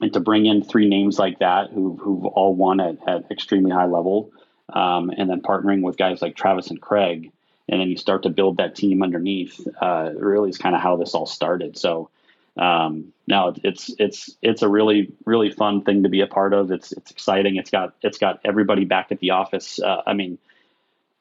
and 0.00 0.12
to 0.12 0.20
bring 0.20 0.46
in 0.46 0.62
three 0.62 0.88
names 0.88 1.18
like 1.18 1.38
that 1.38 1.70
who, 1.70 1.96
who've 1.96 2.24
all 2.24 2.54
won 2.54 2.80
at, 2.80 2.96
at 3.06 3.30
extremely 3.30 3.70
high 3.70 3.86
level, 3.86 4.32
um, 4.72 5.10
and 5.16 5.28
then 5.30 5.40
partnering 5.40 5.82
with 5.82 5.96
guys 5.96 6.22
like 6.22 6.36
Travis 6.36 6.68
and 6.68 6.80
Craig, 6.80 7.30
and 7.68 7.80
then 7.80 7.88
you 7.88 7.96
start 7.96 8.24
to 8.24 8.30
build 8.30 8.56
that 8.56 8.74
team 8.74 9.02
underneath. 9.02 9.66
Uh, 9.80 10.10
really, 10.16 10.50
is 10.50 10.58
kind 10.58 10.74
of 10.74 10.80
how 10.80 10.96
this 10.96 11.14
all 11.14 11.26
started. 11.26 11.78
So 11.78 12.10
um, 12.56 13.12
now 13.26 13.54
it's 13.62 13.94
it's 13.98 14.36
it's 14.42 14.62
a 14.62 14.68
really 14.68 15.12
really 15.24 15.50
fun 15.50 15.82
thing 15.82 16.02
to 16.02 16.08
be 16.08 16.20
a 16.20 16.26
part 16.26 16.52
of. 16.52 16.70
It's 16.72 16.92
it's 16.92 17.10
exciting. 17.10 17.56
It's 17.56 17.70
got 17.70 17.94
it's 18.02 18.18
got 18.18 18.40
everybody 18.44 18.84
back 18.84 19.12
at 19.12 19.20
the 19.20 19.30
office. 19.30 19.80
Uh, 19.80 20.02
I 20.06 20.14
mean, 20.14 20.38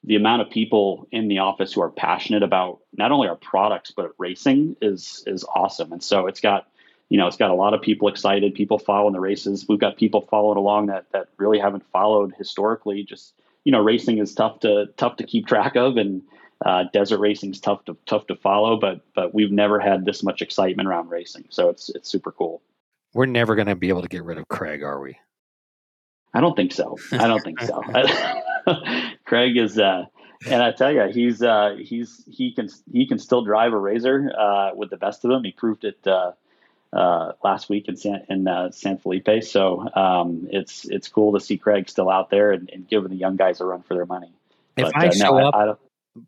the 0.03 0.15
amount 0.15 0.41
of 0.41 0.49
people 0.49 1.07
in 1.11 1.27
the 1.27 1.39
office 1.39 1.73
who 1.73 1.81
are 1.81 1.89
passionate 1.89 2.43
about 2.43 2.79
not 2.97 3.11
only 3.11 3.27
our 3.27 3.35
products 3.35 3.91
but 3.91 4.11
racing 4.17 4.75
is 4.81 5.23
is 5.25 5.45
awesome. 5.55 5.91
And 5.91 6.03
so 6.03 6.27
it's 6.27 6.41
got 6.41 6.67
you 7.09 7.19
know, 7.19 7.27
it's 7.27 7.37
got 7.37 7.51
a 7.51 7.55
lot 7.55 7.75
of 7.75 7.81
people 7.81 8.07
excited, 8.07 8.55
people 8.55 8.79
following 8.79 9.13
the 9.13 9.19
races. 9.19 9.67
We've 9.67 9.79
got 9.79 9.97
people 9.97 10.21
following 10.21 10.57
along 10.57 10.87
that 10.87 11.05
that 11.11 11.27
really 11.37 11.59
haven't 11.59 11.85
followed 11.91 12.33
historically. 12.37 13.03
Just 13.03 13.33
you 13.65 13.71
know, 13.71 13.79
racing 13.79 14.17
is 14.17 14.33
tough 14.33 14.61
to 14.61 14.87
tough 14.97 15.17
to 15.17 15.23
keep 15.23 15.47
track 15.47 15.75
of, 15.75 15.97
and 15.97 16.21
uh, 16.65 16.85
desert 16.91 17.19
racing 17.19 17.51
is 17.51 17.59
tough 17.59 17.85
to 17.85 17.95
tough 18.05 18.27
to 18.27 18.35
follow. 18.35 18.79
But 18.79 19.01
but 19.13 19.33
we've 19.33 19.51
never 19.51 19.79
had 19.79 20.05
this 20.05 20.23
much 20.23 20.41
excitement 20.41 20.87
around 20.87 21.09
racing, 21.09 21.45
so 21.49 21.69
it's 21.69 21.89
it's 21.89 22.09
super 22.09 22.31
cool. 22.31 22.61
We're 23.13 23.27
never 23.27 23.53
going 23.53 23.67
to 23.67 23.75
be 23.75 23.89
able 23.89 24.01
to 24.01 24.07
get 24.07 24.23
rid 24.23 24.39
of 24.39 24.47
Craig, 24.47 24.81
are 24.81 24.99
we? 24.99 25.17
I 26.33 26.41
don't 26.41 26.55
think 26.55 26.73
so. 26.73 26.97
I 27.11 27.27
don't 27.27 27.43
think 27.43 27.61
so. 27.61 27.83
Craig 29.25 29.57
is, 29.57 29.79
uh, 29.79 30.05
and 30.47 30.61
I 30.61 30.71
tell 30.71 30.91
you, 30.91 31.07
he's 31.13 31.41
uh, 31.41 31.77
he's 31.79 32.23
he 32.29 32.51
can 32.51 32.69
he 32.91 33.07
can 33.07 33.19
still 33.19 33.43
drive 33.43 33.73
a 33.73 33.77
RZR 33.77 34.29
uh, 34.37 34.75
with 34.75 34.89
the 34.89 34.97
best 34.97 35.23
of 35.23 35.31
them. 35.31 35.43
He 35.43 35.51
proved 35.51 35.85
it 35.85 35.99
uh, 36.05 36.31
uh, 36.91 37.33
last 37.43 37.69
week 37.69 37.87
in 37.87 37.95
San 37.95 38.25
in 38.29 38.47
uh, 38.47 38.71
San 38.71 38.97
Felipe. 38.97 39.43
So 39.43 39.87
um, 39.95 40.47
it's 40.51 40.85
it's 40.85 41.07
cool 41.07 41.33
to 41.33 41.39
see 41.39 41.57
Craig 41.57 41.89
still 41.89 42.09
out 42.09 42.29
there 42.29 42.51
and, 42.51 42.69
and, 42.71 42.87
giving 42.87 43.09
the 43.09 43.15
young 43.15 43.35
guys 43.35 43.61
a 43.61 43.65
run 43.65 43.81
for 43.81 43.93
their 43.93 44.05
money. 44.05 44.33
If 44.75 44.91
but, 44.91 44.97
I 44.97 45.09
show 45.09 45.37
no, 45.37 45.47
up, 45.47 45.55
I, 45.55 45.69
I 45.69 45.73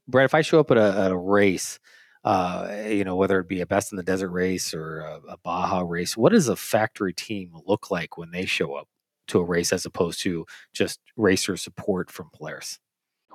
Brett, 0.08 0.26
if 0.26 0.36
I 0.36 0.42
show 0.42 0.60
up 0.60 0.72
at 0.72 0.78
a, 0.78 1.00
at 1.00 1.12
a 1.12 1.18
race. 1.18 1.80
you 2.26 3.04
know, 3.04 3.16
whether 3.16 3.40
it 3.40 3.48
be 3.48 3.62
a 3.62 3.66
best 3.68 3.92
in 3.92 3.98
the 3.98 4.04
desert 4.04 4.30
race 4.30 4.74
or 4.74 5.02
a, 5.02 5.20
a 5.30 5.38
Baja 5.38 5.82
race, 5.82 6.16
what 6.16 6.32
does 6.32 6.48
a 6.48 6.56
factory 6.56 7.14
team 7.14 7.52
look 7.66 7.92
like 7.92 8.18
when 8.18 8.32
they 8.32 8.46
show 8.46 8.76
up? 8.76 8.88
to 9.28 9.40
a 9.40 9.44
race 9.44 9.74
as 9.74 9.86
opposed 9.86 10.22
to 10.22 10.46
just 10.74 11.00
racer 11.18 11.58
support 11.58 12.12
from 12.12 12.30
Polaris? 12.34 12.80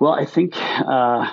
Well, 0.01 0.13
I 0.13 0.25
think 0.25 0.55
uh, 0.57 1.31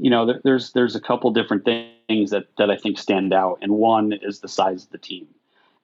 you 0.00 0.08
know 0.08 0.24
there, 0.24 0.40
there's 0.42 0.72
there's 0.72 0.96
a 0.96 1.00
couple 1.02 1.30
different 1.32 1.66
things 1.66 2.30
that 2.30 2.46
that 2.56 2.70
I 2.70 2.78
think 2.78 2.98
stand 2.98 3.34
out, 3.34 3.58
and 3.60 3.72
one 3.72 4.14
is 4.14 4.40
the 4.40 4.48
size 4.48 4.84
of 4.84 4.90
the 4.90 4.96
team. 4.96 5.26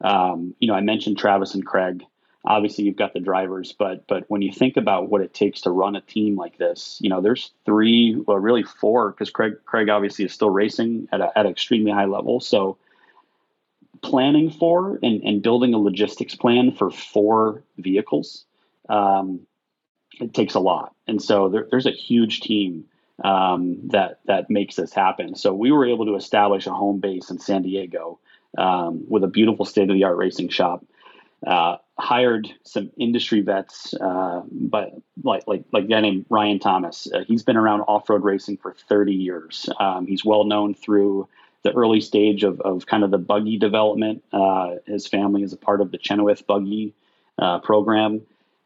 Um, 0.01 0.55
you 0.59 0.67
know, 0.67 0.73
I 0.73 0.81
mentioned 0.81 1.19
Travis 1.19 1.53
and 1.53 1.67
Craig. 1.67 2.03
Obviously, 2.47 2.85
you've 2.85 2.97
got 2.97 3.13
the 3.13 3.21
drivers, 3.21 3.75
but 3.79 4.07
but 4.07 4.25
when 4.29 4.41
you 4.41 4.51
think 4.51 4.79
about 4.79 5.11
what 5.11 5.21
it 5.21 5.35
takes 5.35 5.61
to 5.61 5.71
run 5.71 5.95
a 5.95 6.01
team 6.01 6.35
like 6.35 6.57
this, 6.57 6.99
you 7.03 7.11
know, 7.11 7.21
there's 7.21 7.51
three, 7.67 8.17
well, 8.27 8.39
really 8.39 8.63
four, 8.63 9.11
because 9.11 9.29
Craig 9.29 9.53
Craig 9.67 9.91
obviously 9.91 10.25
is 10.25 10.33
still 10.33 10.49
racing 10.49 11.09
at 11.13 11.21
a, 11.21 11.39
at 11.39 11.45
an 11.45 11.53
extremely 11.53 11.93
high 11.93 12.07
level. 12.07 12.41
So 12.41 12.79
planning 14.01 14.51
for 14.51 14.99
and, 15.03 15.23
and 15.23 15.43
building 15.43 15.75
a 15.75 15.79
logistics 15.79 16.35
plan 16.35 16.73
for 16.73 16.91
four 16.91 17.63
vehicles, 17.77 18.47
um, 18.89 19.41
it 20.21 20.35
takes 20.35 20.55
a 20.55 20.61
lot. 20.61 20.95
And 21.07 21.23
so 21.23 21.49
there, 21.49 21.67
there's 21.71 21.87
a 21.87 21.93
huge 21.93 22.41
team 22.41 22.85
um, 23.25 23.89
that 23.89 24.21
that 24.27 24.51
makes 24.51 24.77
this 24.77 24.93
happen. 24.93 25.35
So 25.35 25.53
we 25.53 25.71
were 25.71 25.87
able 25.87 26.07
to 26.07 26.17
establish 26.17 26.67
a 26.67 26.73
home 26.73 27.01
base 27.01 27.31
in 27.31 27.39
San 27.39 27.63
Diego 27.63 28.19
um, 28.59 29.05
with 29.09 29.25
a 29.25 29.29
beautiful 29.29 29.65
state 29.65 29.89
of 29.89 29.95
the 29.95 30.05
art 30.05 30.17
racing 30.17 30.49
shop. 30.49 30.85
Uh, 31.47 31.77
hired 31.99 32.49
some 32.63 32.91
industry 32.97 33.41
vets, 33.41 33.95
uh, 33.95 34.43
but 34.51 34.93
like 35.23 35.43
like 35.47 35.65
like 35.73 35.85
a 35.85 35.89
guy 35.89 36.01
named 36.01 36.27
Ryan 36.31 36.59
Thomas. 36.59 37.09
Uh, 37.13 37.25
he's 37.27 37.43
been 37.43 37.57
around 37.57 37.81
off 37.83 38.09
road 38.09 38.23
racing 38.23 38.59
for 38.59 38.75
30 38.89 39.13
years. 39.13 39.69
Um, 39.81 40.07
he's 40.07 40.25
well 40.25 40.45
known 40.45 40.75
through 40.75 41.29
the 41.63 41.73
early 41.73 42.01
stage 42.01 42.45
of, 42.45 42.61
of 42.61 42.87
kind 42.87 43.05
of 43.05 43.11
the 43.11 43.19
buggy 43.19 43.57
development. 43.57 44.23
Uh, 44.33 44.77
his 44.87 45.07
family 45.07 45.43
is 45.43 45.53
a 45.53 45.57
part 45.57 45.81
of 45.81 45.91
the 45.91 45.99
Chenoweth 45.99 46.47
buggy 46.47 46.95
uh, 47.39 47.61
program. 47.61 48.23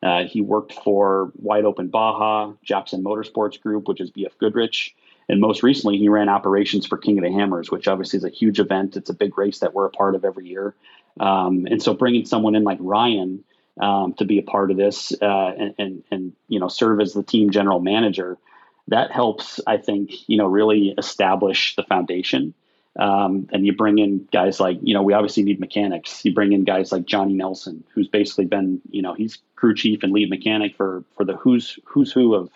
Uh, 0.06 0.24
he 0.24 0.40
worked 0.40 0.72
for 0.72 1.32
Wide 1.34 1.64
Open 1.64 1.88
Baja, 1.88 2.52
Jackson 2.62 3.02
Motorsports 3.02 3.60
Group, 3.60 3.88
which 3.88 4.00
is 4.00 4.12
BF 4.12 4.38
Goodrich. 4.38 4.94
And 5.28 5.40
most 5.40 5.64
recently, 5.64 5.98
he 5.98 6.08
ran 6.08 6.28
operations 6.28 6.86
for 6.86 6.96
King 6.96 7.18
of 7.18 7.24
the 7.24 7.32
Hammers, 7.32 7.72
which 7.72 7.88
obviously 7.88 8.18
is 8.18 8.24
a 8.24 8.28
huge 8.28 8.60
event. 8.60 8.96
It's 8.96 9.10
a 9.10 9.14
big 9.14 9.36
race 9.36 9.58
that 9.58 9.74
we're 9.74 9.86
a 9.86 9.90
part 9.90 10.14
of 10.14 10.24
every 10.24 10.46
year. 10.46 10.76
Um, 11.18 11.66
and 11.68 11.82
so 11.82 11.92
bringing 11.92 12.24
someone 12.24 12.54
in 12.54 12.62
like 12.62 12.78
Ryan 12.80 13.42
um, 13.80 14.12
to 14.18 14.24
be 14.24 14.38
a 14.38 14.42
part 14.42 14.70
of 14.70 14.76
this 14.76 15.12
uh, 15.20 15.52
and, 15.58 15.74
and, 15.76 16.04
and, 16.12 16.32
you 16.46 16.60
know, 16.60 16.68
serve 16.68 17.00
as 17.00 17.12
the 17.12 17.24
team 17.24 17.50
general 17.50 17.80
manager, 17.80 18.38
that 18.86 19.10
helps, 19.10 19.58
I 19.66 19.78
think, 19.78 20.12
you 20.28 20.36
know, 20.36 20.46
really 20.46 20.94
establish 20.96 21.74
the 21.74 21.82
foundation. 21.82 22.54
Um, 22.98 23.48
and 23.52 23.66
you 23.66 23.74
bring 23.74 23.98
in 23.98 24.26
guys 24.32 24.58
like, 24.58 24.78
you 24.82 24.94
know, 24.94 25.02
we 25.02 25.12
obviously 25.12 25.42
need 25.42 25.60
mechanics. 25.60 26.24
You 26.24 26.32
bring 26.32 26.52
in 26.52 26.64
guys 26.64 26.92
like 26.92 27.04
Johnny 27.04 27.34
Nelson, 27.34 27.84
who's 27.94 28.08
basically 28.08 28.46
been, 28.46 28.80
you 28.90 29.02
know, 29.02 29.12
he's 29.12 29.38
crew 29.54 29.74
chief 29.74 30.02
and 30.02 30.12
lead 30.12 30.30
mechanic 30.30 30.76
for 30.76 31.04
for 31.16 31.24
the 31.24 31.36
who's 31.36 31.78
who's 31.84 32.12
who 32.12 32.34
of 32.34 32.50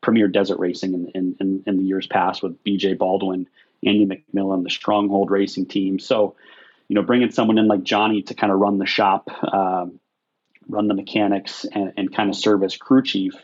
premier 0.00 0.28
desert 0.28 0.58
racing 0.58 0.94
in, 0.94 1.10
in, 1.14 1.36
in, 1.40 1.62
in 1.66 1.76
the 1.78 1.84
years 1.84 2.06
past 2.06 2.42
with 2.42 2.62
BJ 2.64 2.96
Baldwin, 2.96 3.48
Andy 3.84 4.06
McMillan, 4.06 4.62
the 4.62 4.70
Stronghold 4.70 5.30
Racing 5.30 5.66
team. 5.66 5.98
So, 5.98 6.36
you 6.88 6.94
know, 6.94 7.02
bringing 7.02 7.30
someone 7.30 7.58
in 7.58 7.66
like 7.68 7.82
Johnny 7.82 8.22
to 8.22 8.34
kind 8.34 8.52
of 8.52 8.58
run 8.58 8.78
the 8.78 8.86
shop, 8.86 9.30
um, 9.52 9.98
run 10.68 10.88
the 10.88 10.94
mechanics, 10.94 11.66
and, 11.72 11.92
and 11.96 12.14
kind 12.14 12.30
of 12.30 12.36
serve 12.36 12.62
as 12.62 12.76
crew 12.76 13.02
chief. 13.02 13.34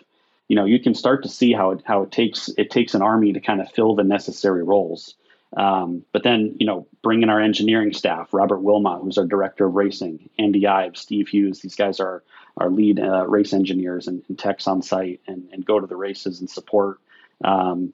You 0.48 0.56
know, 0.56 0.64
you 0.64 0.78
can 0.78 0.94
start 0.94 1.22
to 1.22 1.28
see 1.28 1.52
how 1.52 1.70
it 1.70 1.82
how 1.84 2.02
it 2.02 2.12
takes 2.12 2.50
it 2.58 2.70
takes 2.70 2.94
an 2.94 3.02
army 3.02 3.32
to 3.32 3.40
kind 3.40 3.60
of 3.60 3.70
fill 3.72 3.94
the 3.94 4.04
necessary 4.04 4.62
roles. 4.62 5.14
Um, 5.56 6.04
but 6.12 6.22
then, 6.22 6.56
you 6.58 6.66
know, 6.66 6.86
bring 7.02 7.22
in 7.22 7.30
our 7.30 7.40
engineering 7.40 7.92
staff, 7.92 8.32
Robert 8.32 8.60
Wilmot, 8.60 9.02
who's 9.02 9.18
our 9.18 9.26
director 9.26 9.66
of 9.66 9.74
racing, 9.74 10.28
Andy 10.38 10.66
Ives, 10.66 11.00
Steve 11.00 11.28
Hughes. 11.28 11.60
These 11.60 11.76
guys 11.76 12.00
are 12.00 12.22
our 12.56 12.70
lead 12.70 12.98
uh, 12.98 13.26
race 13.26 13.52
engineers 13.52 14.08
and, 14.08 14.22
and, 14.28 14.38
techs 14.38 14.66
on 14.66 14.82
site 14.82 15.20
and, 15.26 15.48
and, 15.52 15.64
go 15.64 15.80
to 15.80 15.86
the 15.86 15.96
races 15.96 16.40
and 16.40 16.48
support. 16.48 17.00
Um, 17.42 17.92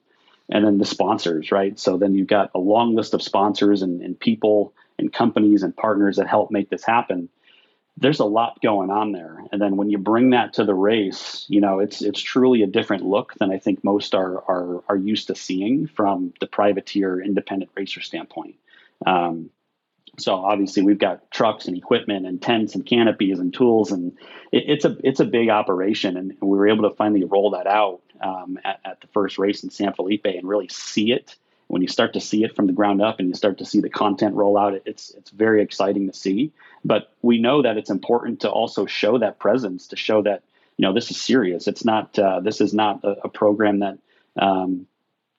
and 0.49 0.65
then 0.65 0.77
the 0.77 0.85
sponsors, 0.85 1.51
right? 1.51 1.79
So 1.79 1.97
then 1.97 2.13
you've 2.13 2.27
got 2.27 2.51
a 2.53 2.59
long 2.59 2.93
list 2.93 3.13
of 3.13 3.23
sponsors 3.23 3.81
and, 3.81 4.01
and 4.01 4.19
people 4.19 4.73
and 4.99 5.11
companies 5.11 5.63
and 5.63 5.75
partners 5.75 6.17
that 6.17 6.27
help 6.27 6.51
make 6.51 6.69
this 6.69 6.83
happen 6.83 7.29
there's 7.97 8.19
a 8.19 8.25
lot 8.25 8.61
going 8.61 8.89
on 8.89 9.11
there. 9.11 9.43
And 9.51 9.61
then 9.61 9.77
when 9.77 9.89
you 9.89 9.97
bring 9.97 10.31
that 10.31 10.53
to 10.53 10.65
the 10.65 10.73
race, 10.73 11.45
you 11.49 11.61
know, 11.61 11.79
it's 11.79 12.01
it's 12.01 12.21
truly 12.21 12.63
a 12.63 12.67
different 12.67 13.05
look 13.05 13.33
than 13.35 13.51
I 13.51 13.59
think 13.59 13.83
most 13.83 14.15
are 14.15 14.37
are 14.49 14.83
are 14.89 14.97
used 14.97 15.27
to 15.27 15.35
seeing 15.35 15.87
from 15.87 16.33
the 16.39 16.47
privateer 16.47 17.21
independent 17.21 17.71
racer 17.75 18.01
standpoint. 18.01 18.55
Um, 19.05 19.49
so 20.17 20.35
obviously 20.35 20.83
we've 20.83 20.99
got 20.99 21.29
trucks 21.31 21.67
and 21.67 21.77
equipment 21.77 22.25
and 22.25 22.41
tents 22.41 22.75
and 22.75 22.85
canopies 22.85 23.39
and 23.39 23.53
tools 23.53 23.91
and 23.91 24.17
it, 24.51 24.63
it's 24.67 24.85
a 24.85 24.97
it's 25.03 25.19
a 25.19 25.25
big 25.25 25.49
operation 25.49 26.17
and 26.17 26.35
we 26.41 26.57
were 26.57 26.67
able 26.67 26.89
to 26.89 26.95
finally 26.95 27.23
roll 27.23 27.51
that 27.51 27.67
out 27.67 28.01
um, 28.21 28.59
at, 28.63 28.79
at 28.83 29.01
the 29.01 29.07
first 29.07 29.37
race 29.37 29.63
in 29.63 29.69
San 29.69 29.93
Felipe 29.93 30.25
and 30.25 30.47
really 30.47 30.67
see 30.67 31.11
it 31.11 31.35
when 31.71 31.81
you 31.81 31.87
start 31.87 32.11
to 32.11 32.19
see 32.19 32.43
it 32.43 32.53
from 32.53 32.67
the 32.67 32.73
ground 32.73 33.01
up 33.01 33.19
and 33.19 33.29
you 33.29 33.33
start 33.33 33.57
to 33.59 33.65
see 33.65 33.79
the 33.79 33.89
content 33.89 34.35
roll 34.35 34.57
out, 34.57 34.73
it's 34.83 35.11
it's 35.11 35.29
very 35.29 35.61
exciting 35.61 36.05
to 36.05 36.13
see. 36.13 36.51
But 36.83 37.13
we 37.21 37.39
know 37.39 37.61
that 37.61 37.77
it's 37.77 37.89
important 37.89 38.41
to 38.41 38.49
also 38.49 38.85
show 38.85 39.17
that 39.19 39.39
presence, 39.39 39.87
to 39.87 39.95
show 39.95 40.21
that 40.23 40.43
you 40.75 40.85
know 40.85 40.93
this 40.93 41.09
is 41.11 41.21
serious. 41.21 41.69
It's 41.69 41.85
not 41.85 42.19
uh, 42.19 42.41
this 42.41 42.59
is 42.59 42.73
not 42.73 43.05
a, 43.05 43.21
a 43.23 43.29
program 43.29 43.79
that 43.79 43.97
um, 44.35 44.85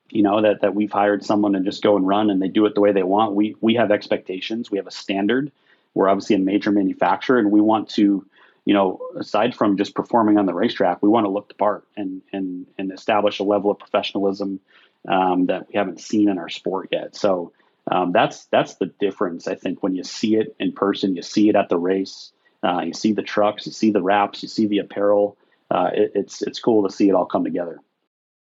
you 0.08 0.22
know 0.22 0.40
that 0.40 0.62
that 0.62 0.74
we've 0.74 0.90
hired 0.90 1.22
someone 1.22 1.52
to 1.52 1.60
just 1.60 1.82
go 1.82 1.96
and 1.96 2.08
run 2.08 2.30
and 2.30 2.40
they 2.40 2.48
do 2.48 2.64
it 2.64 2.74
the 2.74 2.80
way 2.80 2.92
they 2.92 3.02
want. 3.02 3.34
We 3.34 3.54
we 3.60 3.74
have 3.74 3.90
expectations. 3.90 4.70
We 4.70 4.78
have 4.78 4.86
a 4.86 4.90
standard. 4.90 5.52
We're 5.92 6.08
obviously 6.08 6.36
a 6.36 6.38
major 6.38 6.70
manufacturer, 6.70 7.40
and 7.40 7.50
we 7.50 7.60
want 7.60 7.90
to 7.90 8.24
you 8.64 8.72
know, 8.72 9.00
aside 9.18 9.54
from 9.54 9.76
just 9.76 9.94
performing 9.94 10.38
on 10.38 10.46
the 10.46 10.54
racetrack, 10.54 11.02
we 11.02 11.08
want 11.08 11.24
to 11.26 11.30
look 11.30 11.48
the 11.48 11.54
part 11.54 11.84
and 11.94 12.22
and 12.32 12.66
and 12.78 12.90
establish 12.90 13.38
a 13.38 13.44
level 13.44 13.70
of 13.70 13.78
professionalism 13.78 14.60
um, 15.08 15.46
that 15.46 15.68
we 15.68 15.74
haven't 15.74 16.00
seen 16.00 16.28
in 16.28 16.38
our 16.38 16.48
sport 16.48 16.88
yet. 16.92 17.16
So 17.16 17.52
um, 17.90 18.12
that's 18.12 18.46
that's 18.46 18.76
the 18.76 18.86
difference. 18.86 19.48
I 19.48 19.54
think 19.54 19.82
when 19.82 19.94
you 19.94 20.04
see 20.04 20.36
it 20.36 20.54
in 20.60 20.72
person, 20.72 21.16
you 21.16 21.22
see 21.22 21.48
it 21.48 21.56
at 21.56 21.68
the 21.68 21.78
race, 21.78 22.32
uh, 22.62 22.82
you 22.86 22.92
see 22.92 23.12
the 23.12 23.22
trucks, 23.22 23.66
you 23.66 23.72
see 23.72 23.90
the 23.90 24.02
wraps, 24.02 24.42
you 24.42 24.48
see 24.48 24.66
the 24.66 24.78
apparel. 24.78 25.36
Uh, 25.70 25.90
it, 25.92 26.12
it's 26.14 26.42
it's 26.42 26.60
cool 26.60 26.86
to 26.86 26.94
see 26.94 27.08
it 27.08 27.14
all 27.14 27.26
come 27.26 27.44
together. 27.44 27.80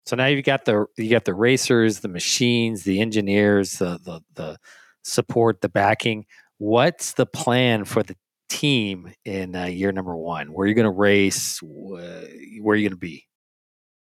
So 0.05 0.15
now 0.15 0.27
you've 0.27 0.45
got 0.45 0.65
the 0.65 0.85
you 0.97 1.09
got 1.09 1.25
the 1.25 1.33
racers, 1.33 1.99
the 1.99 2.07
machines, 2.07 2.83
the 2.83 2.99
engineers, 3.01 3.79
the 3.79 3.99
the, 4.03 4.21
the 4.35 4.57
support, 5.03 5.61
the 5.61 5.69
backing. 5.69 6.25
What's 6.57 7.13
the 7.13 7.25
plan 7.25 7.85
for 7.85 8.03
the 8.03 8.15
team 8.49 9.13
in 9.25 9.55
uh, 9.55 9.65
year 9.65 9.91
number 9.91 10.15
one? 10.15 10.53
Where 10.53 10.65
are 10.65 10.67
you 10.67 10.75
going 10.75 10.85
to 10.85 10.91
race? 10.91 11.59
Where 11.63 12.03
are 12.03 12.75
you 12.75 12.87
going 12.87 12.89
to 12.91 12.97
be? 12.97 13.25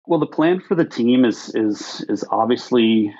Well, 0.07 0.19
the 0.19 0.25
plan 0.25 0.61
for 0.61 0.73
the 0.73 0.85
team 0.85 1.25
is 1.25 1.53
is 1.53 2.03
is 2.07 2.23
obviously 2.31 3.13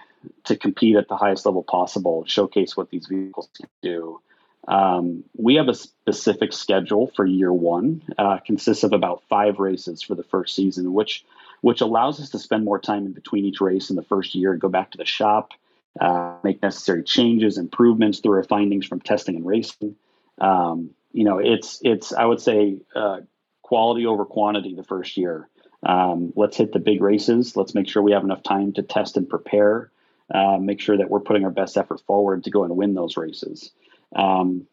to 0.45 0.55
compete 0.55 0.95
at 0.95 1.09
the 1.09 1.17
highest 1.17 1.45
level 1.45 1.61
possible, 1.61 2.23
showcase 2.25 2.77
what 2.77 2.89
these 2.89 3.07
vehicles 3.07 3.49
can 3.55 3.67
do. 3.81 4.21
Um, 4.67 5.23
we 5.37 5.55
have 5.55 5.67
a 5.67 5.73
specific 5.73 6.51
schedule 6.53 7.11
for 7.15 7.25
year 7.25 7.53
one, 7.53 8.01
uh, 8.17 8.37
consists 8.45 8.83
of 8.83 8.93
about 8.93 9.23
five 9.29 9.59
races 9.59 10.01
for 10.01 10.15
the 10.15 10.23
first 10.23 10.55
season, 10.55 10.93
which 10.93 11.25
which 11.59 11.81
allows 11.81 12.21
us 12.21 12.29
to 12.29 12.39
spend 12.39 12.63
more 12.63 12.79
time 12.79 13.05
in 13.05 13.11
between 13.11 13.43
each 13.45 13.59
race 13.59 13.89
in 13.89 13.97
the 13.97 14.03
first 14.03 14.33
year, 14.33 14.53
and 14.53 14.61
go 14.61 14.69
back 14.69 14.91
to 14.91 14.97
the 14.97 15.05
shop, 15.05 15.51
uh, 15.99 16.37
make 16.43 16.61
necessary 16.61 17.03
changes, 17.03 17.57
improvements 17.57 18.19
through 18.19 18.37
our 18.37 18.43
findings 18.43 18.85
from 18.85 19.01
testing 19.01 19.35
and 19.35 19.45
racing. 19.45 19.95
Um, 20.39 20.91
you 21.11 21.25
know, 21.25 21.39
it's 21.39 21.81
it's 21.83 22.13
I 22.13 22.23
would 22.23 22.39
say 22.39 22.77
uh, 22.95 23.19
quality 23.61 24.05
over 24.05 24.23
quantity 24.23 24.73
the 24.73 24.83
first 24.83 25.17
year. 25.17 25.49
Um, 25.83 26.33
let's 26.35 26.57
hit 26.57 26.73
the 26.73 26.79
big 26.79 27.01
races. 27.01 27.55
Let's 27.55 27.75
make 27.75 27.87
sure 27.87 28.01
we 28.01 28.11
have 28.13 28.23
enough 28.23 28.43
time 28.43 28.73
to 28.73 28.81
test 28.81 29.17
and 29.17 29.29
prepare. 29.29 29.91
Uh, 30.33 30.57
make 30.57 30.81
sure 30.81 30.97
that 30.97 31.09
we're 31.09 31.21
putting 31.21 31.45
our 31.45 31.51
best 31.51 31.77
effort 31.77 32.01
forward 32.01 32.43
to 32.43 32.51
go 32.51 32.63
and 32.63 32.75
win 32.75 32.95
those 32.95 33.15
races. 33.15 33.71
Um, 34.15 34.67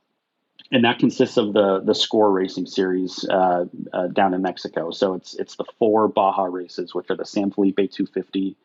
and 0.73 0.84
that 0.84 0.99
consists 0.99 1.37
of 1.37 1.52
the 1.52 1.80
the 1.80 1.94
Score 1.94 2.32
Racing 2.32 2.66
Series 2.66 3.25
uh, 3.28 3.66
uh, 3.92 4.06
down 4.08 4.34
in 4.34 4.42
Mexico. 4.42 4.90
So 4.90 5.14
it's 5.14 5.34
it's 5.34 5.56
the 5.56 5.64
four 5.78 6.08
Baja 6.08 6.44
races, 6.44 6.94
which 6.94 7.11
are 7.11 7.16
the 7.16 7.25
San 7.25 7.50
Felipe 7.50 7.76
250, 7.76 8.56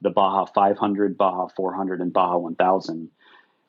the 0.00 0.10
Baja 0.10 0.46
500, 0.46 1.18
Baja 1.18 1.48
400, 1.48 2.00
and 2.00 2.12
Baja 2.12 2.38
1000. 2.38 3.10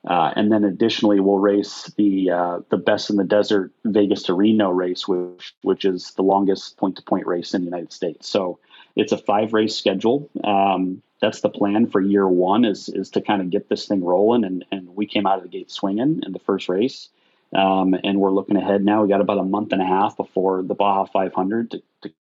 Uh, 0.05 0.33
and 0.35 0.51
then 0.51 0.65
additionally, 0.65 1.19
we'll 1.19 1.39
race 1.39 1.91
the 1.95 2.29
uh, 2.29 2.59
the 2.69 2.77
Best 2.77 3.09
in 3.09 3.15
the 3.15 3.23
Desert 3.23 3.71
Vegas 3.85 4.23
to 4.23 4.33
Reno 4.33 4.69
race, 4.69 5.07
which 5.07 5.55
which 5.61 5.85
is 5.85 6.11
the 6.11 6.23
longest 6.23 6.77
point 6.77 6.97
to 6.97 7.01
point 7.03 7.25
race 7.25 7.53
in 7.53 7.61
the 7.61 7.65
United 7.65 7.93
States. 7.93 8.27
So 8.27 8.59
it's 8.97 9.13
a 9.13 9.17
five 9.17 9.53
race 9.53 9.75
schedule. 9.75 10.29
Um, 10.43 11.01
that's 11.21 11.39
the 11.39 11.49
plan 11.49 11.87
for 11.87 12.01
year 12.01 12.27
one 12.27 12.65
is 12.65 12.89
is 12.89 13.11
to 13.11 13.21
kind 13.21 13.41
of 13.41 13.49
get 13.49 13.69
this 13.69 13.87
thing 13.87 14.03
rolling. 14.03 14.43
And 14.43 14.65
and 14.71 14.93
we 14.93 15.05
came 15.05 15.25
out 15.25 15.37
of 15.37 15.43
the 15.43 15.49
gate 15.49 15.71
swinging 15.71 16.21
in 16.25 16.33
the 16.33 16.39
first 16.39 16.67
race, 16.67 17.07
um, 17.55 17.95
and 18.03 18.19
we're 18.19 18.31
looking 18.31 18.57
ahead 18.57 18.83
now. 18.83 19.03
We 19.03 19.07
got 19.07 19.21
about 19.21 19.37
a 19.37 19.43
month 19.43 19.71
and 19.71 19.81
a 19.81 19.85
half 19.85 20.17
before 20.17 20.63
the 20.63 20.75
Baja 20.75 21.05
500 21.05 21.71
to, 21.71 21.81
to 22.01 22.11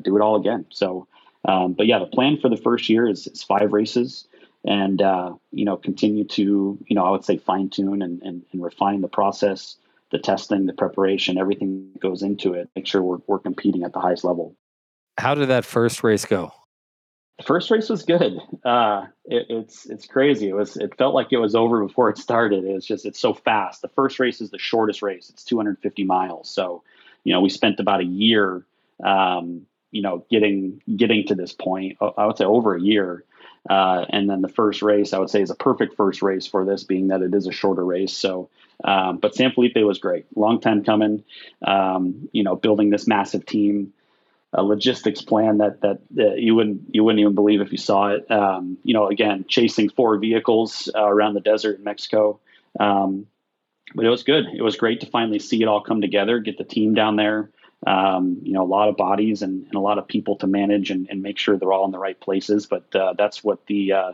do 0.00 0.16
it 0.16 0.22
all 0.22 0.34
again. 0.34 0.66
So, 0.70 1.06
um, 1.44 1.74
but 1.74 1.86
yeah, 1.86 2.00
the 2.00 2.06
plan 2.06 2.38
for 2.38 2.48
the 2.48 2.56
first 2.56 2.88
year 2.88 3.06
is, 3.06 3.28
is 3.28 3.44
five 3.44 3.72
races 3.72 4.26
and 4.68 5.00
uh, 5.00 5.32
you 5.50 5.64
know 5.64 5.76
continue 5.76 6.24
to 6.24 6.78
you 6.86 6.94
know 6.94 7.04
I 7.04 7.10
would 7.10 7.24
say 7.24 7.38
fine 7.38 7.70
tune 7.70 8.02
and, 8.02 8.22
and, 8.22 8.44
and, 8.52 8.62
refine 8.62 9.00
the 9.00 9.08
process, 9.08 9.76
the 10.12 10.18
testing, 10.18 10.66
the 10.66 10.74
preparation, 10.74 11.38
everything 11.38 11.90
that 11.94 12.00
goes 12.00 12.22
into 12.22 12.52
it. 12.52 12.68
Make 12.76 12.86
sure 12.86 13.02
we're 13.02 13.18
we're 13.26 13.38
competing 13.38 13.82
at 13.82 13.94
the 13.94 13.98
highest 13.98 14.24
level. 14.24 14.54
How 15.16 15.34
did 15.34 15.48
that 15.48 15.64
first 15.64 16.04
race 16.04 16.26
go? 16.26 16.52
The 17.38 17.44
first 17.44 17.70
race 17.70 17.88
was 17.88 18.02
good. 18.02 18.38
Uh, 18.62 19.06
it, 19.24 19.46
it's 19.48 19.86
it's 19.86 20.06
crazy. 20.06 20.50
It 20.50 20.54
was 20.54 20.76
it 20.76 20.94
felt 20.98 21.14
like 21.14 21.32
it 21.32 21.38
was 21.38 21.54
over 21.54 21.84
before 21.84 22.10
it 22.10 22.18
started. 22.18 22.64
It 22.64 22.74
was 22.74 22.86
just 22.86 23.06
it's 23.06 23.18
so 23.18 23.32
fast. 23.32 23.80
The 23.80 23.88
first 23.88 24.20
race 24.20 24.42
is 24.42 24.50
the 24.50 24.58
shortest 24.58 25.00
race. 25.00 25.30
It's 25.30 25.44
250 25.44 26.04
miles. 26.04 26.50
So 26.50 26.82
you 27.24 27.32
know 27.32 27.40
we 27.40 27.48
spent 27.48 27.80
about 27.80 28.00
a 28.00 28.06
year. 28.06 28.66
Um, 29.02 29.66
you 29.90 30.02
know, 30.02 30.26
getting 30.30 30.82
getting 30.96 31.26
to 31.28 31.34
this 31.34 31.52
point, 31.54 31.96
I 32.00 32.26
would 32.26 32.36
say 32.36 32.44
over 32.44 32.74
a 32.74 32.80
year, 32.80 33.24
uh, 33.68 34.06
and 34.08 34.28
then 34.28 34.40
the 34.40 34.48
first 34.48 34.82
race, 34.82 35.12
I 35.12 35.18
would 35.18 35.30
say, 35.30 35.42
is 35.42 35.50
a 35.50 35.54
perfect 35.54 35.94
first 35.96 36.22
race 36.22 36.46
for 36.46 36.64
this, 36.64 36.84
being 36.84 37.08
that 37.08 37.22
it 37.22 37.34
is 37.34 37.46
a 37.46 37.52
shorter 37.52 37.84
race. 37.84 38.12
So, 38.12 38.48
um, 38.82 39.18
but 39.18 39.34
San 39.34 39.52
Felipe 39.52 39.76
was 39.76 39.98
great. 39.98 40.26
Long 40.34 40.60
time 40.60 40.84
coming. 40.84 41.24
Um, 41.66 42.28
you 42.32 42.42
know, 42.42 42.56
building 42.56 42.90
this 42.90 43.06
massive 43.06 43.44
team, 43.44 43.92
a 44.52 44.62
logistics 44.62 45.20
plan 45.20 45.58
that 45.58 45.82
that 45.82 46.00
you 46.38 46.54
wouldn't 46.54 46.94
you 46.94 47.04
wouldn't 47.04 47.20
even 47.20 47.34
believe 47.34 47.60
if 47.60 47.72
you 47.72 47.78
saw 47.78 48.08
it. 48.08 48.30
Um, 48.30 48.78
you 48.82 48.94
know, 48.94 49.08
again, 49.08 49.44
chasing 49.48 49.90
four 49.90 50.16
vehicles 50.18 50.90
uh, 50.94 51.04
around 51.04 51.34
the 51.34 51.40
desert 51.40 51.78
in 51.78 51.84
Mexico. 51.84 52.40
Um, 52.80 53.26
but 53.94 54.04
it 54.04 54.10
was 54.10 54.22
good. 54.22 54.46
It 54.54 54.62
was 54.62 54.76
great 54.76 55.00
to 55.00 55.06
finally 55.06 55.38
see 55.38 55.62
it 55.62 55.68
all 55.68 55.80
come 55.82 56.00
together, 56.00 56.40
get 56.40 56.58
the 56.58 56.64
team 56.64 56.94
down 56.94 57.16
there 57.16 57.50
um, 57.86 58.38
you 58.42 58.52
know, 58.52 58.62
a 58.62 58.66
lot 58.66 58.88
of 58.88 58.96
bodies 58.96 59.42
and, 59.42 59.64
and, 59.66 59.74
a 59.74 59.80
lot 59.80 59.98
of 59.98 60.08
people 60.08 60.36
to 60.36 60.46
manage 60.46 60.90
and, 60.90 61.08
and, 61.10 61.22
make 61.22 61.38
sure 61.38 61.56
they're 61.56 61.72
all 61.72 61.84
in 61.84 61.92
the 61.92 61.98
right 61.98 62.18
places. 62.18 62.66
But 62.66 62.94
uh, 62.94 63.14
that's 63.16 63.44
what 63.44 63.66
the 63.66 63.92
uh, 63.92 64.12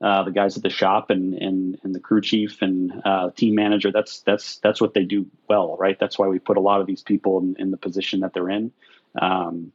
uh, 0.00 0.22
the 0.22 0.30
guys 0.30 0.56
at 0.56 0.62
the 0.62 0.70
shop 0.70 1.10
and 1.10 1.34
and, 1.34 1.78
and 1.82 1.94
the 1.94 2.00
crew 2.00 2.22
chief 2.22 2.62
and 2.62 3.02
uh, 3.04 3.30
team 3.36 3.54
manager. 3.54 3.92
That's 3.92 4.20
that's 4.20 4.56
that's 4.58 4.80
what 4.80 4.94
they 4.94 5.04
do 5.04 5.26
well, 5.48 5.76
right? 5.78 5.98
That's 5.98 6.18
why 6.18 6.28
we 6.28 6.38
put 6.38 6.56
a 6.56 6.60
lot 6.60 6.80
of 6.80 6.86
these 6.86 7.02
people 7.02 7.38
in, 7.38 7.56
in 7.58 7.70
the 7.70 7.76
position 7.76 8.20
that 8.20 8.32
they're 8.32 8.50
in. 8.50 8.72
Um, 9.20 9.72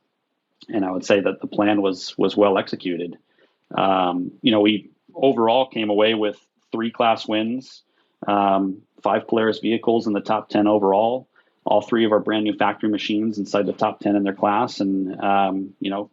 and 0.67 0.83
I 0.83 0.91
would 0.91 1.05
say 1.05 1.19
that 1.19 1.39
the 1.39 1.47
plan 1.47 1.81
was 1.81 2.17
was 2.17 2.35
well 2.35 2.57
executed. 2.57 3.17
Um, 3.75 4.31
you 4.41 4.51
know, 4.51 4.61
we 4.61 4.89
overall 5.13 5.67
came 5.67 5.91
away 5.91 6.15
with 6.15 6.37
three 6.71 6.91
class 6.91 7.27
wins, 7.27 7.83
um, 8.27 8.81
five 9.03 9.27
Polaris 9.27 9.59
vehicles 9.59 10.07
in 10.07 10.13
the 10.13 10.19
top 10.19 10.49
ten 10.49 10.65
overall 10.65 11.28
all 11.69 11.81
three 11.81 12.03
of 12.03 12.11
our 12.11 12.19
brand 12.19 12.43
new 12.43 12.53
factory 12.53 12.89
machines 12.89 13.37
inside 13.37 13.67
the 13.67 13.73
top 13.73 13.99
10 13.99 14.15
in 14.15 14.23
their 14.23 14.33
class. 14.33 14.79
And, 14.79 15.21
um, 15.21 15.75
you 15.79 15.91
know, 15.91 16.09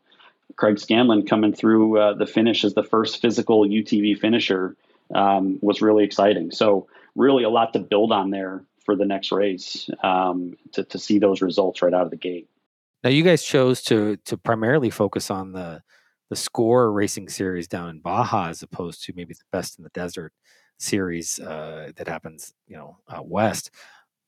Craig 0.56 0.78
Scanlon 0.78 1.26
coming 1.26 1.54
through 1.54 1.98
uh, 1.98 2.12
the 2.12 2.26
finish 2.26 2.62
as 2.62 2.74
the 2.74 2.82
first 2.82 3.22
physical 3.22 3.62
UTV 3.62 4.18
finisher 4.18 4.76
um, 5.14 5.58
was 5.62 5.80
really 5.80 6.04
exciting. 6.04 6.50
So, 6.50 6.86
really 7.14 7.44
a 7.44 7.48
lot 7.48 7.72
to 7.72 7.78
build 7.78 8.12
on 8.12 8.30
there 8.30 8.62
for 8.84 8.94
the 8.94 9.06
next 9.06 9.32
race 9.32 9.88
um, 10.02 10.56
to, 10.72 10.84
to 10.84 10.98
see 10.98 11.18
those 11.18 11.40
results 11.40 11.80
right 11.80 11.94
out 11.94 12.02
of 12.02 12.10
the 12.10 12.16
gate. 12.16 12.48
Now, 13.02 13.08
you 13.08 13.22
guys 13.22 13.42
chose 13.42 13.82
to 13.84 14.16
to 14.26 14.36
primarily 14.36 14.90
focus 14.90 15.30
on 15.30 15.52
the 15.52 15.82
the 16.28 16.36
score 16.36 16.92
racing 16.92 17.30
series 17.30 17.66
down 17.66 17.88
in 17.88 18.00
Baja 18.00 18.48
as 18.48 18.62
opposed 18.62 19.04
to 19.04 19.14
maybe 19.16 19.32
the 19.32 19.40
best 19.52 19.78
in 19.78 19.84
the 19.84 19.90
desert 19.90 20.32
series 20.78 21.38
uh, 21.38 21.92
that 21.96 22.08
happens, 22.08 22.52
you 22.66 22.76
know, 22.76 22.98
out 23.10 23.28
west 23.28 23.70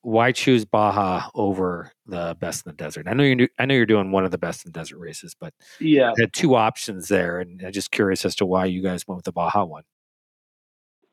why 0.03 0.33
choose 0.33 0.65
Baja 0.65 1.29
over 1.35 1.93
the 2.07 2.37
best 2.41 2.67
in 2.67 2.71
the 2.71 2.77
desert? 2.77 3.07
I 3.09 3.15
know 3.15 3.25
you're 3.25 3.49
I 3.59 3.67
know 3.67 3.75
you're 3.75 3.87
doing 3.87 4.13
one 4.13 4.25
of 4.25 4.31
the 4.31 4.39
best 4.39 4.65
in 4.65 4.73
the 4.73 4.79
desert 4.79 4.99
races, 4.99 5.35
but 5.39 5.53
yeah, 5.81 6.13
had 6.19 6.33
two 6.33 6.55
options 6.55 7.09
there, 7.09 7.41
and 7.41 7.63
I'm 7.65 7.73
just 7.73 7.91
curious 7.91 8.25
as 8.25 8.35
to 8.37 8.47
why 8.47 8.67
you 8.67 8.83
guys 8.83 9.07
went 9.07 9.17
with 9.17 9.25
the 9.25 9.33
Baja 9.33 9.65
one. 9.65 9.85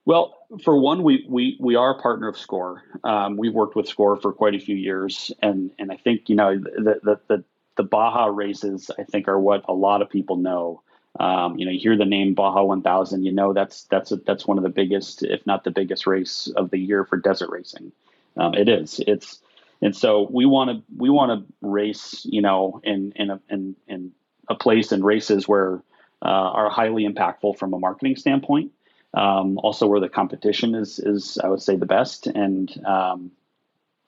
Well, 0.05 0.37
for 0.63 0.79
one, 0.79 1.03
we 1.03 1.25
we 1.27 1.57
we 1.59 1.75
are 1.75 1.97
a 1.97 2.01
partner 2.01 2.27
of 2.27 2.37
Score. 2.37 2.83
Um, 3.03 3.37
we've 3.37 3.53
worked 3.53 3.75
with 3.75 3.87
Score 3.87 4.15
for 4.17 4.31
quite 4.31 4.53
a 4.53 4.59
few 4.59 4.75
years, 4.75 5.31
and 5.41 5.71
and 5.79 5.91
I 5.91 5.97
think 5.97 6.29
you 6.29 6.35
know 6.35 6.57
the 6.57 6.99
the 7.03 7.19
the, 7.27 7.43
the 7.77 7.83
Baja 7.83 8.25
races 8.25 8.91
I 8.99 9.03
think 9.03 9.27
are 9.27 9.39
what 9.39 9.65
a 9.67 9.73
lot 9.73 10.01
of 10.01 10.09
people 10.09 10.37
know. 10.37 10.81
Um, 11.19 11.57
you 11.57 11.65
know, 11.65 11.71
you 11.71 11.79
hear 11.79 11.97
the 11.97 12.03
name 12.03 12.33
Baja 12.33 12.61
1000, 12.61 13.23
you 13.23 13.31
know 13.31 13.53
that's 13.53 13.85
that's 13.85 14.11
a, 14.11 14.17
that's 14.17 14.45
one 14.45 14.57
of 14.57 14.65
the 14.65 14.69
biggest, 14.69 15.23
if 15.23 15.47
not 15.47 15.63
the 15.63 15.71
biggest, 15.71 16.05
race 16.05 16.51
of 16.57 16.71
the 16.71 16.77
year 16.77 17.05
for 17.05 17.17
desert 17.17 17.49
racing. 17.49 17.93
Um, 18.37 18.53
it 18.53 18.67
is. 18.67 18.99
It's 19.07 19.39
and 19.81 19.95
so 19.95 20.27
we 20.31 20.45
want 20.45 20.69
to 20.69 20.83
we 20.97 21.09
want 21.09 21.31
to 21.31 21.53
race, 21.61 22.25
you 22.25 22.41
know, 22.41 22.81
in 22.83 23.13
in 23.15 23.29
a 23.29 23.39
in, 23.49 23.75
in 23.87 24.11
a 24.49 24.55
place 24.55 24.91
in 24.91 25.03
races 25.03 25.47
where 25.47 25.83
uh, 26.21 26.27
are 26.27 26.69
highly 26.69 27.07
impactful 27.07 27.57
from 27.57 27.73
a 27.73 27.79
marketing 27.79 28.15
standpoint. 28.15 28.71
Um, 29.13 29.59
also, 29.59 29.87
where 29.87 29.99
the 29.99 30.09
competition 30.09 30.75
is 30.75 30.99
is 30.99 31.37
I 31.43 31.47
would 31.47 31.61
say 31.61 31.75
the 31.75 31.85
best, 31.85 32.27
and 32.27 32.85
um, 32.85 33.31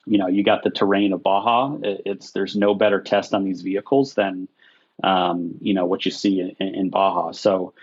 you 0.08 0.18
know, 0.18 0.26
you 0.26 0.42
got 0.42 0.64
the 0.64 0.70
terrain 0.70 1.12
of 1.12 1.22
Baja. 1.22 1.76
It's 1.82 2.32
there's 2.32 2.56
no 2.56 2.74
better 2.74 3.00
test 3.00 3.34
on 3.34 3.44
these 3.44 3.62
vehicles 3.62 4.14
than 4.14 4.48
um, 5.04 5.54
you 5.60 5.74
know 5.74 5.86
what 5.86 6.04
you 6.04 6.10
see 6.10 6.40
in, 6.40 6.74
in, 6.74 6.90
Baja. 6.90 7.32
So, 7.32 7.74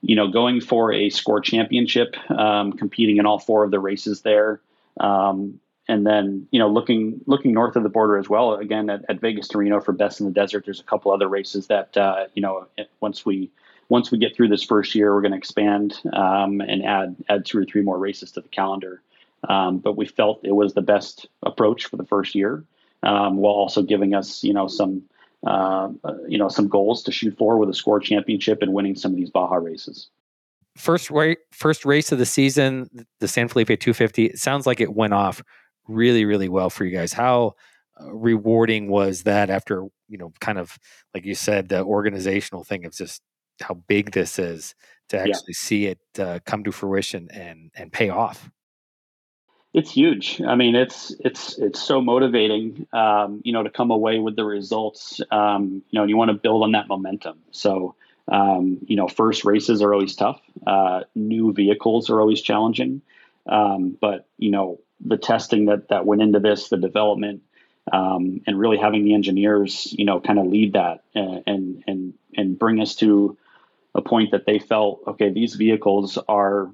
you 0.00 0.16
know, 0.16 0.28
going 0.28 0.60
for 0.60 0.92
a 0.92 1.10
score 1.10 1.40
championship, 1.40 2.16
um, 2.30 2.72
competing 2.72 3.18
in 3.18 3.26
all 3.26 3.38
four 3.38 3.64
of 3.64 3.70
the 3.70 3.78
races 3.78 4.22
there. 4.22 4.60
Um, 4.98 5.60
and 5.88 6.06
then 6.06 6.46
you 6.50 6.58
know 6.58 6.68
looking 6.68 7.20
looking 7.26 7.52
north 7.52 7.76
of 7.76 7.82
the 7.82 7.88
border 7.88 8.16
as 8.16 8.28
well 8.28 8.54
again 8.54 8.90
at, 8.90 9.04
at 9.08 9.20
Vegas 9.20 9.48
to 9.48 9.58
Reno 9.58 9.80
for 9.80 9.92
best 9.92 10.20
in 10.20 10.26
the 10.26 10.32
desert 10.32 10.64
there's 10.64 10.80
a 10.80 10.84
couple 10.84 11.12
other 11.12 11.28
races 11.28 11.66
that 11.68 11.96
uh, 11.96 12.26
you 12.34 12.42
know 12.42 12.66
once 13.00 13.24
we 13.24 13.50
once 13.88 14.10
we 14.10 14.18
get 14.18 14.34
through 14.34 14.48
this 14.48 14.62
first 14.62 14.94
year 14.94 15.14
we're 15.14 15.20
going 15.20 15.32
to 15.32 15.38
expand 15.38 16.00
um, 16.12 16.60
and 16.60 16.84
add 16.84 17.16
add 17.28 17.46
two 17.46 17.58
or 17.58 17.64
three 17.64 17.82
more 17.82 17.98
races 17.98 18.32
to 18.32 18.40
the 18.40 18.48
calendar 18.48 19.00
um, 19.48 19.78
but 19.78 19.96
we 19.96 20.06
felt 20.06 20.40
it 20.44 20.52
was 20.52 20.74
the 20.74 20.82
best 20.82 21.26
approach 21.42 21.86
for 21.86 21.96
the 21.96 22.06
first 22.06 22.34
year 22.34 22.64
um, 23.02 23.36
while 23.36 23.54
also 23.54 23.82
giving 23.82 24.14
us 24.14 24.42
you 24.42 24.52
know 24.52 24.68
some 24.68 25.02
uh, 25.46 25.88
you 26.26 26.38
know 26.38 26.48
some 26.48 26.68
goals 26.68 27.02
to 27.02 27.12
shoot 27.12 27.36
for 27.36 27.56
with 27.58 27.68
a 27.68 27.74
score 27.74 28.00
championship 28.00 28.62
and 28.62 28.72
winning 28.72 28.96
some 28.96 29.12
of 29.12 29.16
these 29.16 29.30
Baja 29.30 29.56
races 29.56 30.08
first 30.76 31.10
race, 31.10 31.38
first 31.52 31.86
race 31.86 32.12
of 32.12 32.18
the 32.18 32.26
season, 32.26 33.06
the 33.20 33.28
San 33.28 33.48
Felipe 33.48 33.68
250. 33.68 34.26
It 34.26 34.38
sounds 34.38 34.66
like 34.66 34.78
it 34.78 34.94
went 34.94 35.14
off 35.14 35.42
really, 35.88 36.24
really 36.24 36.48
well 36.48 36.70
for 36.70 36.84
you 36.84 36.96
guys. 36.96 37.12
How 37.12 37.54
uh, 38.00 38.12
rewarding 38.12 38.88
was 38.88 39.22
that 39.24 39.50
after, 39.50 39.86
you 40.08 40.18
know, 40.18 40.32
kind 40.40 40.58
of 40.58 40.78
like 41.14 41.24
you 41.24 41.34
said, 41.34 41.68
the 41.68 41.82
organizational 41.82 42.64
thing 42.64 42.84
of 42.84 42.92
just 42.92 43.22
how 43.60 43.74
big 43.74 44.12
this 44.12 44.38
is 44.38 44.74
to 45.08 45.18
actually 45.18 45.32
yeah. 45.48 45.54
see 45.54 45.86
it 45.86 45.98
uh, 46.18 46.38
come 46.44 46.64
to 46.64 46.72
fruition 46.72 47.28
and 47.32 47.70
and 47.74 47.92
pay 47.92 48.08
off? 48.08 48.50
It's 49.72 49.90
huge. 49.90 50.40
I 50.40 50.54
mean, 50.54 50.74
it's 50.74 51.14
it's 51.20 51.58
it's 51.58 51.82
so 51.82 52.00
motivating, 52.00 52.86
um, 52.92 53.42
you 53.44 53.52
know, 53.52 53.62
to 53.62 53.70
come 53.70 53.90
away 53.90 54.18
with 54.18 54.34
the 54.34 54.44
results. 54.44 55.20
Um, 55.30 55.82
you 55.90 55.98
know, 55.98 56.02
and 56.02 56.10
you 56.10 56.16
want 56.16 56.30
to 56.30 56.34
build 56.36 56.62
on 56.62 56.72
that 56.72 56.88
momentum. 56.88 57.38
So, 57.50 57.94
um, 58.28 58.78
you 58.86 58.96
know, 58.96 59.06
first 59.06 59.44
races 59.44 59.82
are 59.82 59.92
always 59.92 60.16
tough. 60.16 60.40
Uh, 60.66 61.02
new 61.14 61.52
vehicles 61.52 62.08
are 62.08 62.20
always 62.20 62.40
challenging. 62.40 63.02
Um, 63.46 63.96
but 64.00 64.26
you 64.38 64.50
know, 64.50 64.80
the 65.04 65.16
testing 65.16 65.66
that 65.66 65.88
that 65.88 66.06
went 66.06 66.22
into 66.22 66.40
this, 66.40 66.68
the 66.68 66.76
development, 66.76 67.42
um, 67.92 68.40
and 68.46 68.58
really 68.58 68.78
having 68.78 69.04
the 69.04 69.14
engineers, 69.14 69.92
you 69.96 70.04
know, 70.04 70.20
kind 70.20 70.38
of 70.38 70.46
lead 70.46 70.72
that 70.74 71.04
and, 71.14 71.84
and 71.86 72.14
and 72.36 72.58
bring 72.58 72.80
us 72.80 72.94
to 72.96 73.36
a 73.94 74.02
point 74.02 74.32
that 74.32 74.46
they 74.46 74.58
felt 74.58 75.00
okay, 75.06 75.30
these 75.30 75.54
vehicles 75.54 76.18
are 76.28 76.70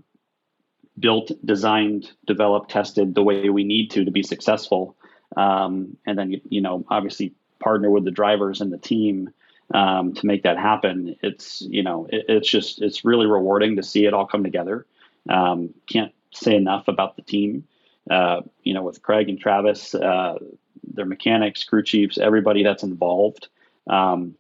built, 0.99 1.31
designed, 1.45 2.11
developed, 2.27 2.71
tested 2.71 3.15
the 3.15 3.23
way 3.23 3.49
we 3.49 3.65
need 3.65 3.91
to 3.93 4.05
to 4.05 4.11
be 4.11 4.23
successful. 4.23 4.97
Um, 5.37 5.97
and 6.07 6.19
then 6.19 6.41
you 6.49 6.61
know, 6.61 6.85
obviously 6.89 7.35
partner 7.61 7.91
with 7.91 8.05
the 8.05 8.11
drivers 8.11 8.61
and 8.61 8.73
the 8.73 8.79
team 8.79 9.31
um, 9.73 10.15
to 10.15 10.27
make 10.27 10.43
that 10.43 10.59
happen. 10.59 11.17
It's 11.23 11.61
you 11.63 11.83
know, 11.83 12.07
it, 12.11 12.27
it's 12.29 12.51
just 12.51 12.81
it's 12.83 13.05
really 13.05 13.27
rewarding 13.27 13.77
to 13.77 13.83
see 13.83 14.05
it 14.07 14.15
all 14.15 14.27
come 14.27 14.45
together. 14.45 14.87
Um, 15.29 15.75
can't 15.87 16.13
say 16.33 16.57
enough 16.57 16.89
about 16.89 17.17
the 17.17 17.23
team 17.23 17.65
uh, 18.11 18.43
you 18.62 18.75
know, 18.75 18.83
with 18.83 19.03
Craig 19.03 19.29
and 19.29 19.38
Travis, 19.38 19.95
uh, 19.95 20.38
their 20.85 21.07
mechanics, 21.07 21.65
crew 21.65 21.83
chiefs, 21.83 22.19
everybody 22.19 22.62
that's 22.62 22.83
involved. 22.83 23.49
Um, 23.88 24.35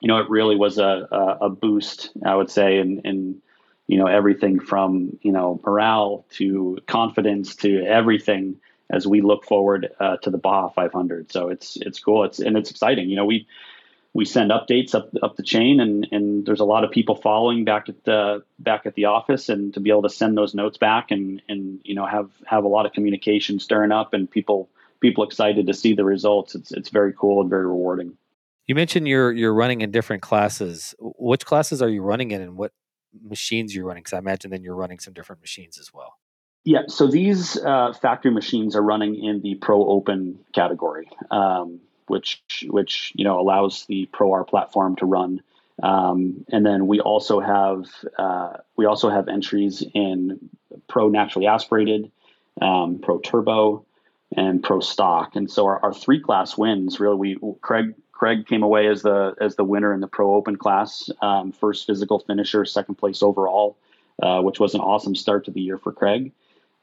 you 0.00 0.08
know, 0.08 0.18
it 0.18 0.30
really 0.30 0.56
was 0.56 0.78
a, 0.78 1.08
a, 1.10 1.46
a 1.46 1.50
boost, 1.50 2.10
I 2.24 2.34
would 2.34 2.50
say, 2.50 2.78
in, 2.78 3.00
in, 3.00 3.42
you 3.86 3.98
know, 3.98 4.06
everything 4.06 4.60
from, 4.60 5.18
you 5.22 5.32
know, 5.32 5.60
morale 5.64 6.24
to 6.32 6.78
confidence 6.86 7.56
to 7.56 7.84
everything 7.84 8.56
as 8.88 9.06
we 9.06 9.20
look 9.20 9.44
forward 9.44 9.90
uh, 10.00 10.16
to 10.18 10.30
the 10.30 10.38
Baja 10.38 10.68
500. 10.68 11.30
So 11.30 11.48
it's, 11.48 11.76
it's 11.76 12.00
cool. 12.00 12.24
It's, 12.24 12.38
and 12.38 12.56
it's 12.56 12.70
exciting. 12.70 13.10
You 13.10 13.16
know, 13.16 13.26
we, 13.26 13.46
we 14.12 14.24
send 14.24 14.50
updates 14.50 14.94
up 14.94 15.10
up 15.22 15.36
the 15.36 15.42
chain 15.42 15.80
and 15.80 16.06
and 16.10 16.46
there's 16.46 16.60
a 16.60 16.64
lot 16.64 16.84
of 16.84 16.90
people 16.90 17.14
following 17.14 17.64
back 17.64 17.88
at 17.88 18.04
the 18.04 18.42
back 18.58 18.86
at 18.86 18.94
the 18.94 19.04
office 19.04 19.48
and 19.48 19.74
to 19.74 19.80
be 19.80 19.90
able 19.90 20.02
to 20.02 20.10
send 20.10 20.36
those 20.36 20.54
notes 20.54 20.78
back 20.78 21.10
and 21.10 21.42
and 21.48 21.80
you 21.84 21.94
know 21.94 22.06
have 22.06 22.30
have 22.46 22.64
a 22.64 22.68
lot 22.68 22.86
of 22.86 22.92
communication 22.92 23.58
stirring 23.58 23.92
up 23.92 24.12
and 24.14 24.30
people 24.30 24.68
people 25.00 25.24
excited 25.24 25.66
to 25.66 25.74
see 25.74 25.94
the 25.94 26.04
results 26.04 26.54
it's 26.54 26.72
it's 26.72 26.88
very 26.88 27.12
cool 27.16 27.40
and 27.40 27.48
very 27.50 27.66
rewarding 27.66 28.16
you 28.70 28.76
mentioned 28.76 29.08
you're 29.08 29.32
you're 29.32 29.52
running 29.52 29.80
in 29.80 29.90
different 29.90 30.22
classes. 30.22 30.94
Which 31.00 31.44
classes 31.44 31.82
are 31.82 31.88
you 31.88 32.02
running 32.02 32.30
in, 32.30 32.40
and 32.40 32.56
what 32.56 32.70
machines 33.20 33.74
you're 33.74 33.84
running? 33.84 34.04
Because 34.04 34.12
I 34.12 34.18
imagine 34.18 34.52
then 34.52 34.62
you're 34.62 34.76
running 34.76 35.00
some 35.00 35.12
different 35.12 35.40
machines 35.40 35.76
as 35.76 35.92
well. 35.92 36.14
Yeah, 36.62 36.82
so 36.86 37.08
these 37.08 37.56
uh, 37.56 37.92
factory 38.00 38.30
machines 38.30 38.76
are 38.76 38.82
running 38.82 39.16
in 39.16 39.40
the 39.42 39.56
Pro 39.56 39.84
Open 39.88 40.38
category, 40.54 41.10
um, 41.32 41.80
which 42.10 42.42
which 42.68 43.12
you 43.14 43.24
know 43.24 43.40
allows 43.40 43.86
the 43.86 44.06
Pro 44.12 44.32
R 44.32 44.44
platform 44.44 44.96
to 44.96 45.06
run. 45.06 45.40
Um, 45.82 46.44
and 46.52 46.66
then 46.66 46.86
we 46.86 47.00
also 47.00 47.40
have 47.40 47.86
uh, 48.18 48.58
we 48.76 48.84
also 48.84 49.08
have 49.08 49.28
entries 49.28 49.82
in 49.94 50.50
Pro 50.88 51.08
Naturally 51.08 51.46
Aspirated, 51.46 52.10
um, 52.60 52.98
Pro 53.02 53.18
Turbo, 53.18 53.86
and 54.36 54.62
Pro 54.62 54.80
Stock. 54.80 55.36
And 55.36 55.50
so 55.50 55.64
our, 55.64 55.82
our 55.82 55.94
three 55.94 56.20
class 56.20 56.58
wins 56.58 57.00
really 57.00 57.16
we 57.16 57.38
Craig 57.62 57.94
Craig 58.12 58.46
came 58.46 58.62
away 58.62 58.88
as 58.88 59.00
the 59.00 59.34
as 59.40 59.56
the 59.56 59.64
winner 59.64 59.94
in 59.94 60.00
the 60.00 60.08
Pro 60.08 60.34
Open 60.34 60.56
class, 60.56 61.08
um, 61.22 61.52
first 61.52 61.86
physical 61.86 62.18
finisher, 62.18 62.66
second 62.66 62.96
place 62.96 63.22
overall, 63.22 63.78
uh, 64.22 64.42
which 64.42 64.60
was 64.60 64.74
an 64.74 64.82
awesome 64.82 65.14
start 65.14 65.46
to 65.46 65.50
the 65.50 65.62
year 65.62 65.78
for 65.78 65.92
Craig. 65.92 66.32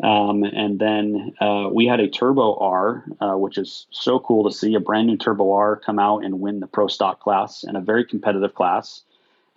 Um, 0.03 0.43
and 0.43 0.77
then 0.77 1.33
uh, 1.41 1.69
we 1.71 1.87
had 1.87 1.99
a 1.99 2.07
Turbo 2.07 2.55
R, 2.55 3.03
uh, 3.19 3.37
which 3.37 3.57
is 3.57 3.87
so 3.89 4.19
cool 4.19 4.49
to 4.49 4.55
see 4.55 4.75
a 4.75 4.79
brand 4.79 5.07
new 5.07 5.17
Turbo 5.17 5.51
R 5.53 5.75
come 5.75 5.97
out 5.97 6.23
and 6.23 6.39
win 6.39 6.59
the 6.59 6.67
Pro 6.67 6.87
Stock 6.87 7.19
class 7.19 7.63
in 7.63 7.75
a 7.75 7.81
very 7.81 8.05
competitive 8.05 8.53
class. 8.53 9.01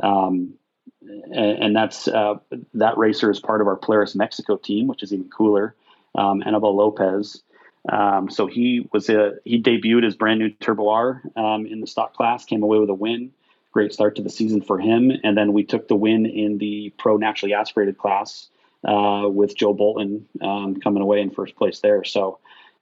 Um, 0.03 0.55
and, 1.03 1.63
and, 1.63 1.77
that's 1.77 2.09
uh, 2.09 2.37
that 2.75 2.97
racer 2.97 3.31
is 3.31 3.39
part 3.39 3.61
of 3.61 3.67
our 3.67 3.77
Polaris 3.77 4.15
Mexico 4.15 4.57
team, 4.57 4.87
which 4.87 5.03
is 5.03 5.13
even 5.13 5.29
cooler. 5.29 5.75
Um, 6.15 6.43
Lopez. 6.45 7.43
Um, 7.89 8.31
so 8.31 8.47
he 8.47 8.89
was 8.93 9.09
a 9.09 9.35
he 9.45 9.63
debuted 9.63 10.05
his 10.05 10.15
brand 10.15 10.41
new 10.41 10.51
Turbo 10.51 10.89
R 10.89 11.23
um, 11.37 11.67
in 11.67 11.81
the 11.81 11.87
stock 11.87 12.15
class, 12.15 12.45
came 12.45 12.63
away 12.63 12.79
with 12.79 12.91
a 12.91 12.95
win. 12.95 13.33
Great 13.73 13.93
start 13.93 14.17
to 14.17 14.23
the 14.23 14.31
season 14.31 14.63
for 14.63 14.79
him, 14.79 15.13
and 15.23 15.37
then 15.37 15.53
we 15.53 15.65
took 15.65 15.87
the 15.87 15.95
win 15.95 16.27
in 16.27 16.59
the 16.59 16.93
Pro 16.99 17.17
Naturally 17.17 17.55
Aspirated 17.55 17.99
class 17.99 18.49
uh, 18.87 19.29
with 19.29 19.57
Joe 19.57 19.75
Bolton 19.75 20.27
um, 20.41 20.77
coming 20.81 21.03
away 21.03 21.21
in 21.21 21.31
first 21.31 21.57
place 21.57 21.81
there. 21.81 22.05
So. 22.05 22.39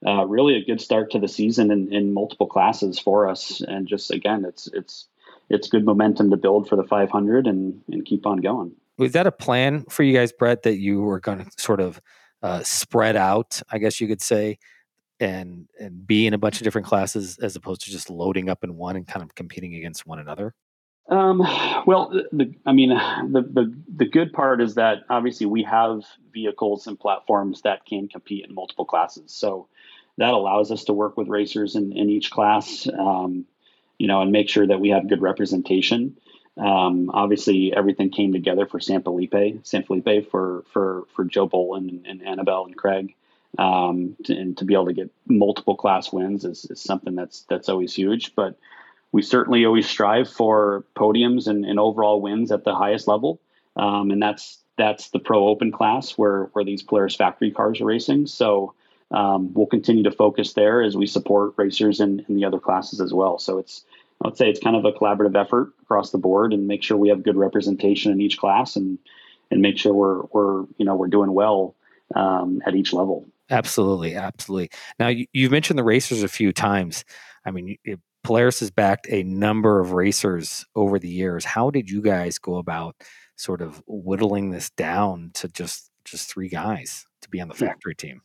Uh, 0.07 0.23
really 0.23 0.55
a 0.55 0.63
good 0.63 0.79
start 0.79 1.11
to 1.11 1.19
the 1.19 1.27
season 1.27 1.71
in, 1.71 1.93
in 1.93 2.13
multiple 2.13 2.47
classes 2.47 2.97
for 2.97 3.27
us, 3.27 3.59
and 3.59 3.85
just 3.85 4.11
again, 4.11 4.45
it's 4.45 4.67
it's 4.67 5.09
it's 5.49 5.67
good 5.67 5.83
momentum 5.83 6.29
to 6.29 6.37
build 6.37 6.69
for 6.69 6.75
the 6.75 6.85
500 6.85 7.47
and 7.47 7.81
and 7.89 8.05
keep 8.05 8.25
on 8.25 8.37
going. 8.37 8.71
Was 8.97 9.13
that 9.13 9.27
a 9.27 9.31
plan 9.31 9.85
for 9.89 10.03
you 10.03 10.13
guys, 10.13 10.31
Brett, 10.31 10.63
that 10.63 10.77
you 10.77 11.01
were 11.01 11.19
going 11.19 11.39
to 11.39 11.51
sort 11.57 11.79
of 11.79 12.01
uh, 12.41 12.63
spread 12.63 13.15
out? 13.15 13.61
I 13.69 13.77
guess 13.77 13.99
you 13.99 14.07
could 14.07 14.21
say 14.21 14.59
and 15.19 15.67
and 15.79 16.05
be 16.05 16.27
in 16.27 16.33
a 16.33 16.37
bunch 16.37 16.57
of 16.57 16.63
different 16.63 16.87
classes 16.87 17.37
as 17.39 17.55
opposed 17.55 17.81
to 17.81 17.91
just 17.91 18.09
loading 18.09 18.49
up 18.49 18.63
in 18.63 18.75
one 18.75 18.95
and 18.95 19.07
kind 19.07 19.23
of 19.23 19.35
competing 19.35 19.75
against 19.75 20.05
one 20.05 20.19
another? 20.19 20.53
Um, 21.09 21.39
well, 21.87 22.09
the, 22.31 22.53
I 22.65 22.71
mean, 22.71 22.89
the, 22.89 23.41
the 23.41 23.75
the 23.95 24.05
good 24.05 24.31
part 24.31 24.61
is 24.61 24.75
that 24.75 24.99
obviously 25.09 25.47
we 25.47 25.63
have 25.63 26.03
vehicles 26.31 26.85
and 26.85 26.99
platforms 26.99 27.63
that 27.63 27.85
can 27.85 28.07
compete 28.07 28.45
in 28.45 28.53
multiple 28.53 28.85
classes, 28.85 29.31
so 29.31 29.67
that 30.17 30.33
allows 30.33 30.71
us 30.71 30.83
to 30.85 30.93
work 30.93 31.17
with 31.17 31.27
racers 31.27 31.75
in, 31.75 31.93
in 31.93 32.09
each 32.09 32.29
class, 32.29 32.87
um, 32.87 33.45
you 33.97 34.07
know, 34.07 34.21
and 34.21 34.31
make 34.31 34.49
sure 34.49 34.67
that 34.67 34.79
we 34.79 34.89
have 34.89 35.09
good 35.09 35.21
representation. 35.21 36.17
Um, 36.57 37.09
obviously, 37.11 37.73
everything 37.75 38.11
came 38.11 38.33
together 38.33 38.67
for 38.67 38.79
San 38.79 39.01
Felipe, 39.01 39.65
San 39.65 39.83
Felipe 39.83 40.29
for 40.29 40.63
for 40.71 41.07
for 41.15 41.25
Joe 41.25 41.47
Bolton 41.47 41.89
and, 41.89 42.05
and 42.05 42.27
Annabelle 42.27 42.65
and 42.65 42.77
Craig 42.77 43.15
um, 43.57 44.15
to, 44.25 44.35
and 44.35 44.57
to 44.57 44.65
be 44.65 44.73
able 44.73 44.87
to 44.87 44.93
get 44.93 45.11
multiple 45.25 45.75
class 45.75 46.11
wins 46.11 46.45
is, 46.45 46.65
is, 46.65 46.81
something 46.81 47.15
that's 47.15 47.41
that's 47.49 47.69
always 47.69 47.95
huge. 47.95 48.35
But 48.35 48.57
we 49.11 49.21
certainly 49.21 49.65
always 49.65 49.89
strive 49.89 50.29
for 50.29 50.85
podiums 50.95 51.47
and, 51.47 51.65
and 51.65 51.79
overall 51.79 52.21
wins 52.21 52.51
at 52.51 52.63
the 52.63 52.75
highest 52.75 53.07
level, 53.07 53.39
um, 53.75 54.11
and 54.11 54.21
that's 54.21 54.59
that's 54.77 55.09
the 55.09 55.19
Pro 55.19 55.47
Open 55.47 55.71
class 55.71 56.17
where 56.17 56.45
where 56.53 56.65
these 56.65 56.83
Polaris 56.83 57.15
factory 57.15 57.51
cars 57.51 57.81
are 57.81 57.85
racing. 57.85 58.27
So 58.27 58.73
um, 59.11 59.53
we'll 59.53 59.67
continue 59.67 60.03
to 60.03 60.11
focus 60.11 60.53
there 60.53 60.81
as 60.81 60.95
we 60.95 61.07
support 61.07 61.53
racers 61.57 61.99
in, 61.99 62.25
in 62.29 62.35
the 62.35 62.45
other 62.45 62.59
classes 62.59 63.01
as 63.01 63.13
well. 63.13 63.39
So 63.39 63.57
it's 63.57 63.83
I 64.23 64.27
would 64.27 64.37
say 64.37 64.49
it's 64.49 64.59
kind 64.59 64.75
of 64.75 64.85
a 64.85 64.91
collaborative 64.91 65.39
effort 65.39 65.73
across 65.81 66.11
the 66.11 66.17
board 66.17 66.53
and 66.53 66.67
make 66.67 66.83
sure 66.83 66.97
we 66.97 67.09
have 67.09 67.23
good 67.23 67.37
representation 67.37 68.11
in 68.11 68.21
each 68.21 68.37
class 68.37 68.75
and 68.75 68.99
and 69.51 69.61
make 69.61 69.77
sure 69.77 69.93
we're 69.93 70.23
we're 70.31 70.65
you 70.77 70.85
know 70.85 70.95
we're 70.95 71.07
doing 71.07 71.33
well 71.33 71.75
um, 72.15 72.61
at 72.65 72.75
each 72.75 72.93
level. 72.93 73.25
Absolutely, 73.49 74.15
absolutely. 74.15 74.69
Now 74.99 75.07
you, 75.07 75.25
have 75.41 75.51
mentioned 75.51 75.79
the 75.79 75.83
racers 75.83 76.21
a 76.21 76.27
few 76.27 76.53
times. 76.53 77.03
I 77.45 77.51
mean, 77.51 77.77
it, 77.83 77.99
Polaris 78.23 78.59
has 78.59 78.71
backed 78.71 79.07
a 79.09 79.23
number 79.23 79.79
of 79.79 79.93
racers 79.93 80.65
over 80.75 80.99
the 80.99 81.09
years. 81.09 81.45
How 81.45 81.69
did 81.69 81.89
you 81.89 82.01
guys 82.01 82.37
go 82.37 82.57
about 82.57 82.95
sort 83.35 83.61
of 83.61 83.81
whittling 83.87 84.51
this 84.51 84.69
down 84.71 85.31
to 85.35 85.47
just 85.47 85.89
just 86.03 86.29
three 86.31 86.49
guys 86.49 87.05
to 87.21 87.29
be 87.29 87.39
on 87.39 87.47
the 87.47 87.53
factory 87.53 87.95
team? 87.95 88.21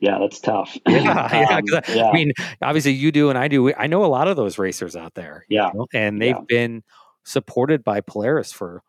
Yeah, 0.00 0.18
that's 0.20 0.40
tough. 0.40 0.76
Yeah, 0.88 1.10
um, 1.10 1.64
yeah, 1.66 1.80
yeah, 1.88 2.08
I 2.08 2.12
mean, 2.12 2.32
obviously 2.60 2.92
you 2.92 3.12
do 3.12 3.30
and 3.30 3.38
I 3.38 3.48
do. 3.48 3.72
I 3.74 3.86
know 3.86 4.04
a 4.04 4.06
lot 4.06 4.28
of 4.28 4.36
those 4.36 4.58
racers 4.58 4.96
out 4.96 5.14
there. 5.14 5.46
Yeah, 5.48 5.68
you 5.68 5.78
know, 5.78 5.86
and 5.94 6.20
they've 6.20 6.36
yeah. 6.36 6.44
been 6.48 6.82
supported 7.24 7.84
by 7.84 8.00
Polaris 8.00 8.52
for 8.52 8.82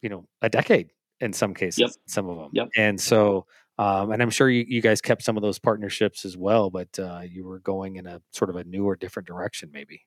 you 0.00 0.08
know 0.08 0.26
a 0.40 0.48
decade 0.48 0.90
in 1.20 1.32
some 1.32 1.54
cases. 1.54 1.78
Yep. 1.78 1.90
Some 2.06 2.28
of 2.28 2.38
them. 2.38 2.50
Yep. 2.52 2.68
And 2.76 3.00
so 3.00 3.46
um, 3.80 4.12
and 4.12 4.20
I'm 4.20 4.28
sure 4.28 4.50
you, 4.50 4.66
you, 4.68 4.82
guys 4.82 5.00
kept 5.00 5.22
some 5.22 5.38
of 5.38 5.42
those 5.42 5.58
partnerships 5.58 6.26
as 6.26 6.36
well, 6.36 6.68
but 6.68 6.98
uh, 6.98 7.22
you 7.26 7.44
were 7.44 7.60
going 7.60 7.96
in 7.96 8.06
a 8.06 8.20
sort 8.30 8.50
of 8.50 8.56
a 8.56 8.64
new 8.64 8.84
or 8.84 8.94
different 8.94 9.26
direction, 9.26 9.70
maybe. 9.72 10.02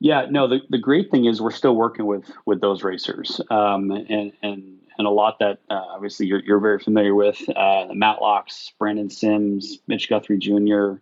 Yeah, 0.00 0.26
no. 0.30 0.48
The, 0.48 0.60
the 0.70 0.78
great 0.78 1.10
thing 1.10 1.26
is 1.26 1.42
we're 1.42 1.50
still 1.50 1.76
working 1.76 2.06
with 2.06 2.30
with 2.46 2.62
those 2.62 2.82
racers, 2.82 3.38
um, 3.50 3.90
and 3.90 4.32
and 4.42 4.78
and 4.96 5.06
a 5.06 5.10
lot 5.10 5.40
that 5.40 5.58
uh, 5.68 5.74
obviously 5.74 6.26
you're 6.26 6.42
you're 6.42 6.60
very 6.60 6.78
familiar 6.78 7.14
with 7.14 7.38
uh, 7.50 7.86
the 7.86 7.94
Matlocks, 7.94 8.70
Brandon 8.78 9.10
Sims, 9.10 9.78
Mitch 9.88 10.08
Guthrie 10.08 10.38
Jr., 10.38 10.92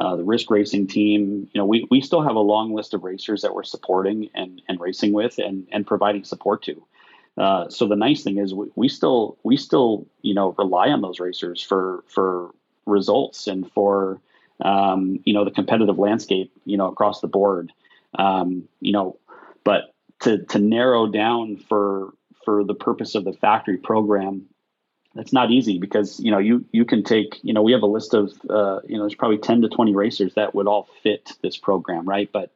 uh, 0.00 0.16
the 0.16 0.24
Risk 0.24 0.50
Racing 0.50 0.86
team. 0.86 1.50
You 1.52 1.60
know, 1.60 1.66
we 1.66 1.86
we 1.90 2.00
still 2.00 2.22
have 2.22 2.36
a 2.36 2.40
long 2.40 2.72
list 2.72 2.94
of 2.94 3.04
racers 3.04 3.42
that 3.42 3.54
we're 3.54 3.62
supporting 3.62 4.30
and 4.34 4.62
and 4.68 4.80
racing 4.80 5.12
with 5.12 5.36
and 5.36 5.66
and 5.70 5.86
providing 5.86 6.24
support 6.24 6.62
to. 6.62 6.86
Uh, 7.36 7.68
so 7.68 7.88
the 7.88 7.96
nice 7.96 8.22
thing 8.22 8.38
is 8.38 8.54
we, 8.54 8.66
we 8.76 8.88
still 8.88 9.36
we 9.42 9.56
still 9.56 10.06
you 10.22 10.34
know 10.34 10.54
rely 10.56 10.88
on 10.88 11.00
those 11.00 11.18
racers 11.18 11.60
for 11.62 12.04
for 12.06 12.54
results 12.86 13.46
and 13.46 13.70
for 13.72 14.20
um, 14.60 15.18
you 15.24 15.34
know 15.34 15.44
the 15.44 15.50
competitive 15.50 15.98
landscape 15.98 16.52
you 16.64 16.76
know 16.76 16.88
across 16.88 17.20
the 17.20 17.28
board. 17.28 17.72
Um, 18.16 18.68
you 18.80 18.92
know, 18.92 19.18
but 19.64 19.94
to 20.20 20.44
to 20.44 20.58
narrow 20.58 21.06
down 21.06 21.56
for 21.56 22.14
for 22.44 22.62
the 22.62 22.74
purpose 22.74 23.14
of 23.14 23.24
the 23.24 23.32
factory 23.32 23.78
program, 23.78 24.46
that's 25.14 25.32
not 25.32 25.50
easy 25.50 25.78
because 25.78 26.20
you 26.20 26.30
know 26.30 26.38
you 26.38 26.64
you 26.72 26.84
can 26.84 27.02
take 27.02 27.40
you 27.42 27.52
know 27.52 27.62
we 27.62 27.72
have 27.72 27.82
a 27.82 27.86
list 27.86 28.14
of 28.14 28.32
uh, 28.50 28.80
you 28.86 28.96
know 28.96 29.02
there's 29.02 29.14
probably 29.14 29.38
10 29.38 29.62
to 29.62 29.68
20 29.68 29.94
racers 29.94 30.34
that 30.34 30.54
would 30.54 30.66
all 30.66 30.88
fit 31.02 31.32
this 31.42 31.56
program 31.56 32.08
right 32.08 32.30
but 32.32 32.50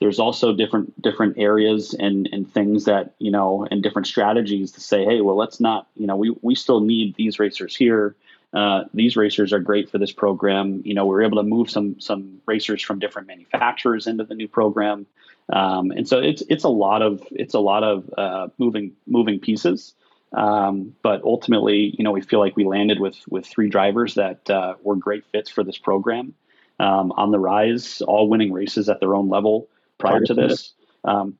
there's 0.00 0.18
also 0.18 0.52
different 0.54 1.00
different 1.00 1.38
areas 1.38 1.94
and 1.94 2.28
and 2.32 2.52
things 2.52 2.86
that 2.86 3.14
you 3.18 3.30
know 3.30 3.66
and 3.70 3.82
different 3.82 4.06
strategies 4.06 4.72
to 4.72 4.80
say 4.80 5.04
hey 5.04 5.20
well 5.20 5.36
let's 5.36 5.60
not 5.60 5.86
you 5.94 6.06
know 6.06 6.16
we 6.16 6.34
we 6.40 6.54
still 6.54 6.80
need 6.80 7.14
these 7.14 7.38
racers 7.38 7.76
here. 7.76 8.16
Uh, 8.52 8.82
these 8.92 9.16
racers 9.16 9.52
are 9.52 9.60
great 9.60 9.88
for 9.88 9.98
this 9.98 10.10
program. 10.10 10.82
You 10.84 10.94
know 10.94 11.06
we 11.06 11.14
are 11.14 11.22
able 11.22 11.36
to 11.36 11.42
move 11.42 11.70
some 11.70 12.00
some 12.00 12.40
racers 12.46 12.82
from 12.82 12.98
different 12.98 13.28
manufacturers 13.28 14.06
into 14.06 14.24
the 14.24 14.34
new 14.34 14.48
program. 14.48 15.06
Um, 15.52 15.90
and 15.90 16.08
so 16.08 16.18
it's 16.18 16.42
it's 16.48 16.64
a 16.64 16.68
lot 16.68 17.02
of 17.02 17.22
it's 17.30 17.54
a 17.54 17.60
lot 17.60 17.84
of 17.84 18.10
uh, 18.16 18.48
moving 18.58 18.92
moving 19.06 19.38
pieces. 19.38 19.94
Um, 20.32 20.94
but 21.02 21.22
ultimately 21.24 21.94
you 21.98 22.04
know 22.04 22.12
we 22.12 22.22
feel 22.22 22.38
like 22.38 22.56
we 22.56 22.64
landed 22.64 23.00
with 23.00 23.18
with 23.28 23.46
three 23.46 23.68
drivers 23.68 24.14
that 24.14 24.48
uh, 24.48 24.74
were 24.82 24.96
great 24.96 25.24
fits 25.26 25.50
for 25.50 25.62
this 25.62 25.76
program. 25.76 26.34
Um, 26.78 27.12
on 27.12 27.30
the 27.30 27.38
rise 27.38 28.00
all 28.00 28.26
winning 28.26 28.54
races 28.54 28.88
at 28.88 29.00
their 29.00 29.14
own 29.14 29.28
level 29.28 29.68
prior 30.00 30.20
to 30.20 30.34
this. 30.34 30.74
Um, 31.04 31.38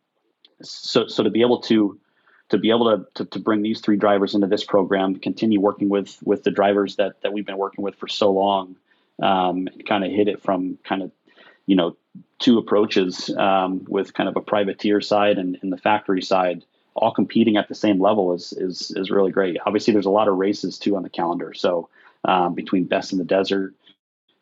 so, 0.62 1.06
so 1.06 1.22
to 1.22 1.30
be 1.30 1.40
able 1.40 1.60
to 1.62 1.98
to 2.50 2.58
be 2.58 2.70
able 2.70 2.96
to, 2.96 3.06
to, 3.14 3.24
to 3.30 3.38
bring 3.38 3.62
these 3.62 3.80
three 3.80 3.96
drivers 3.96 4.34
into 4.34 4.48
this 4.48 4.64
program, 4.64 5.16
continue 5.16 5.60
working 5.60 5.88
with 5.88 6.18
with 6.24 6.44
the 6.44 6.50
drivers 6.50 6.96
that 6.96 7.20
that 7.22 7.32
we've 7.32 7.46
been 7.46 7.58
working 7.58 7.82
with 7.82 7.96
for 7.96 8.08
so 8.08 8.30
long, 8.30 8.76
um, 9.22 9.68
and 9.72 9.86
kind 9.86 10.04
of 10.04 10.10
hit 10.10 10.28
it 10.28 10.42
from 10.42 10.78
kind 10.84 11.02
of 11.02 11.10
you 11.66 11.76
know 11.76 11.96
two 12.38 12.58
approaches 12.58 13.30
um, 13.36 13.84
with 13.88 14.14
kind 14.14 14.28
of 14.28 14.36
a 14.36 14.40
privateer 14.40 15.00
side 15.00 15.38
and, 15.38 15.58
and 15.62 15.72
the 15.72 15.76
factory 15.76 16.22
side 16.22 16.64
all 16.94 17.12
competing 17.12 17.56
at 17.56 17.68
the 17.68 17.74
same 17.74 18.00
level 18.00 18.32
is 18.32 18.52
is 18.52 18.92
is 18.96 19.10
really 19.10 19.30
great. 19.30 19.56
Obviously, 19.64 19.92
there's 19.92 20.06
a 20.06 20.10
lot 20.10 20.28
of 20.28 20.36
races 20.36 20.78
too 20.78 20.96
on 20.96 21.02
the 21.02 21.10
calendar. 21.10 21.54
So 21.54 21.88
um, 22.24 22.54
between 22.54 22.84
Best 22.84 23.12
in 23.12 23.18
the 23.18 23.24
Desert, 23.24 23.74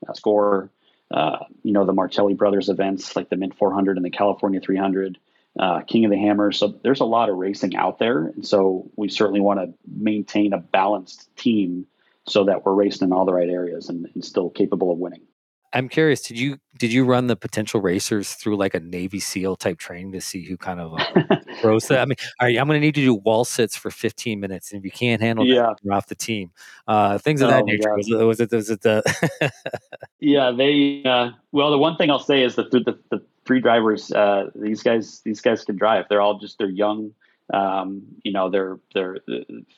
uh, 0.09 0.13
Score, 0.15 0.71
uh, 1.11 1.45
you 1.63 1.73
know 1.73 1.85
the 1.85 1.93
Martelli 1.93 2.35
Brothers 2.35 2.69
events 2.69 3.17
like 3.17 3.29
the 3.29 3.37
Mint 3.37 3.57
400 3.57 3.97
and 3.97 4.05
the 4.05 4.11
California 4.11 4.61
300, 4.61 5.19
uh, 5.59 5.81
King 5.81 6.05
of 6.05 6.11
the 6.11 6.19
Hammer. 6.19 6.53
So 6.53 6.79
there's 6.83 7.01
a 7.01 7.05
lot 7.05 7.31
of 7.31 7.37
racing 7.37 7.77
out 7.77 7.99
there, 7.99 8.27
and 8.27 8.47
so 8.47 8.91
we 8.97 9.09
certainly 9.09 9.41
want 9.41 9.61
to 9.61 9.75
maintain 9.87 10.53
a 10.53 10.59
balanced 10.59 11.35
team 11.37 11.87
so 12.27 12.45
that 12.45 12.65
we're 12.65 12.75
racing 12.75 13.09
in 13.09 13.13
all 13.13 13.25
the 13.25 13.33
right 13.33 13.49
areas 13.49 13.89
and, 13.89 14.07
and 14.15 14.25
still 14.25 14.51
capable 14.51 14.93
of 14.93 14.99
winning. 14.99 15.23
I'm 15.73 15.89
curious. 15.89 16.23
Did 16.23 16.39
you 16.39 16.59
did 16.79 16.93
you 16.93 17.05
run 17.05 17.27
the 17.27 17.37
potential 17.37 17.81
racers 17.81 18.35
through 18.35 18.57
like 18.57 18.75
a 18.75 18.81
Navy 18.81 19.21
SEAL 19.21 19.57
type 19.57 19.79
training 19.79 20.13
to 20.13 20.21
see 20.21 20.45
who 20.45 20.57
kind 20.57 20.81
of 20.81 20.95
uh, 20.99 21.37
throws 21.61 21.89
that? 21.89 22.01
I 22.01 22.05
mean, 22.07 22.17
all 22.41 22.47
right, 22.47 22.59
I'm 22.59 22.67
going 22.67 22.81
to 22.81 22.87
need 22.87 22.97
you 22.97 23.05
to 23.05 23.13
do 23.13 23.15
wall 23.15 23.45
sits 23.45 23.77
for 23.77 23.91
15 23.91 24.41
minutes, 24.41 24.73
and 24.73 24.79
if 24.79 24.85
you 24.85 24.91
can't 24.91 25.21
handle 25.21 25.47
yeah. 25.47 25.63
that, 25.63 25.79
you're 25.83 25.95
off 25.95 26.07
the 26.07 26.15
team. 26.15 26.51
Uh, 26.87 27.19
things 27.19 27.43
of 27.43 27.49
oh, 27.49 27.53
that 27.53 27.65
nature. 27.65 27.95
Was, 27.95 28.09
was, 28.11 28.41
it? 28.41 28.51
Was 28.51 28.71
it 28.71 28.81
the? 28.81 29.53
yeah, 30.21 30.51
they. 30.51 31.03
Uh, 31.05 31.31
well, 31.53 31.71
the 31.71 31.79
one 31.79 31.97
thing 31.97 32.11
I'll 32.11 32.19
say 32.19 32.43
is 32.43 32.55
that 32.57 32.71
the, 32.71 32.81
the, 32.81 32.99
the 33.11 33.23
three 33.45 33.61
drivers, 33.61 34.11
uh, 34.13 34.51
these 34.55 34.83
guys, 34.83 35.21
these 35.21 35.41
guys 35.41 35.65
can 35.65 35.77
drive. 35.77 36.07
They're 36.09 36.23
all 36.23 36.39
just 36.39 36.59
they're 36.59 36.71
young. 36.71 37.13
Um, 37.53 38.03
you 38.23 38.33
know, 38.33 38.49
their 38.49 38.79
their 38.95 39.19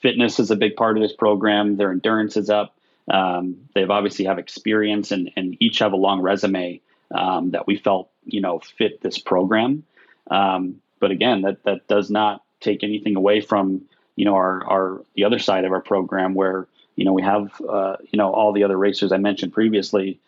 fitness 0.00 0.38
is 0.38 0.50
a 0.50 0.56
big 0.56 0.76
part 0.76 0.96
of 0.96 1.02
this 1.02 1.12
program. 1.12 1.76
Their 1.76 1.90
endurance 1.90 2.36
is 2.36 2.50
up. 2.50 2.76
Um, 3.10 3.68
they've 3.74 3.90
obviously 3.90 4.26
have 4.26 4.38
experience 4.38 5.10
and, 5.10 5.30
and 5.36 5.56
each 5.60 5.80
have 5.80 5.92
a 5.92 5.96
long 5.96 6.22
resume 6.22 6.80
um, 7.10 7.50
that 7.50 7.66
we 7.66 7.76
felt 7.76 8.10
you 8.24 8.40
know 8.40 8.60
fit 8.60 9.00
this 9.00 9.18
program. 9.18 9.84
Um, 10.30 10.80
but 11.00 11.10
again, 11.10 11.42
that 11.42 11.64
that 11.64 11.88
does 11.88 12.10
not 12.10 12.42
take 12.60 12.84
anything 12.84 13.16
away 13.16 13.40
from 13.40 13.82
you 14.16 14.24
know 14.24 14.34
our 14.34 14.64
our 14.64 15.04
the 15.14 15.24
other 15.24 15.38
side 15.38 15.64
of 15.64 15.72
our 15.72 15.80
program 15.80 16.34
where 16.34 16.68
you 16.94 17.04
know 17.04 17.12
we 17.12 17.22
have 17.22 17.60
uh, 17.68 17.96
you 18.10 18.16
know 18.16 18.32
all 18.32 18.52
the 18.52 18.64
other 18.64 18.76
racers 18.76 19.12
I 19.12 19.16
mentioned 19.16 19.52
previously 19.52 20.20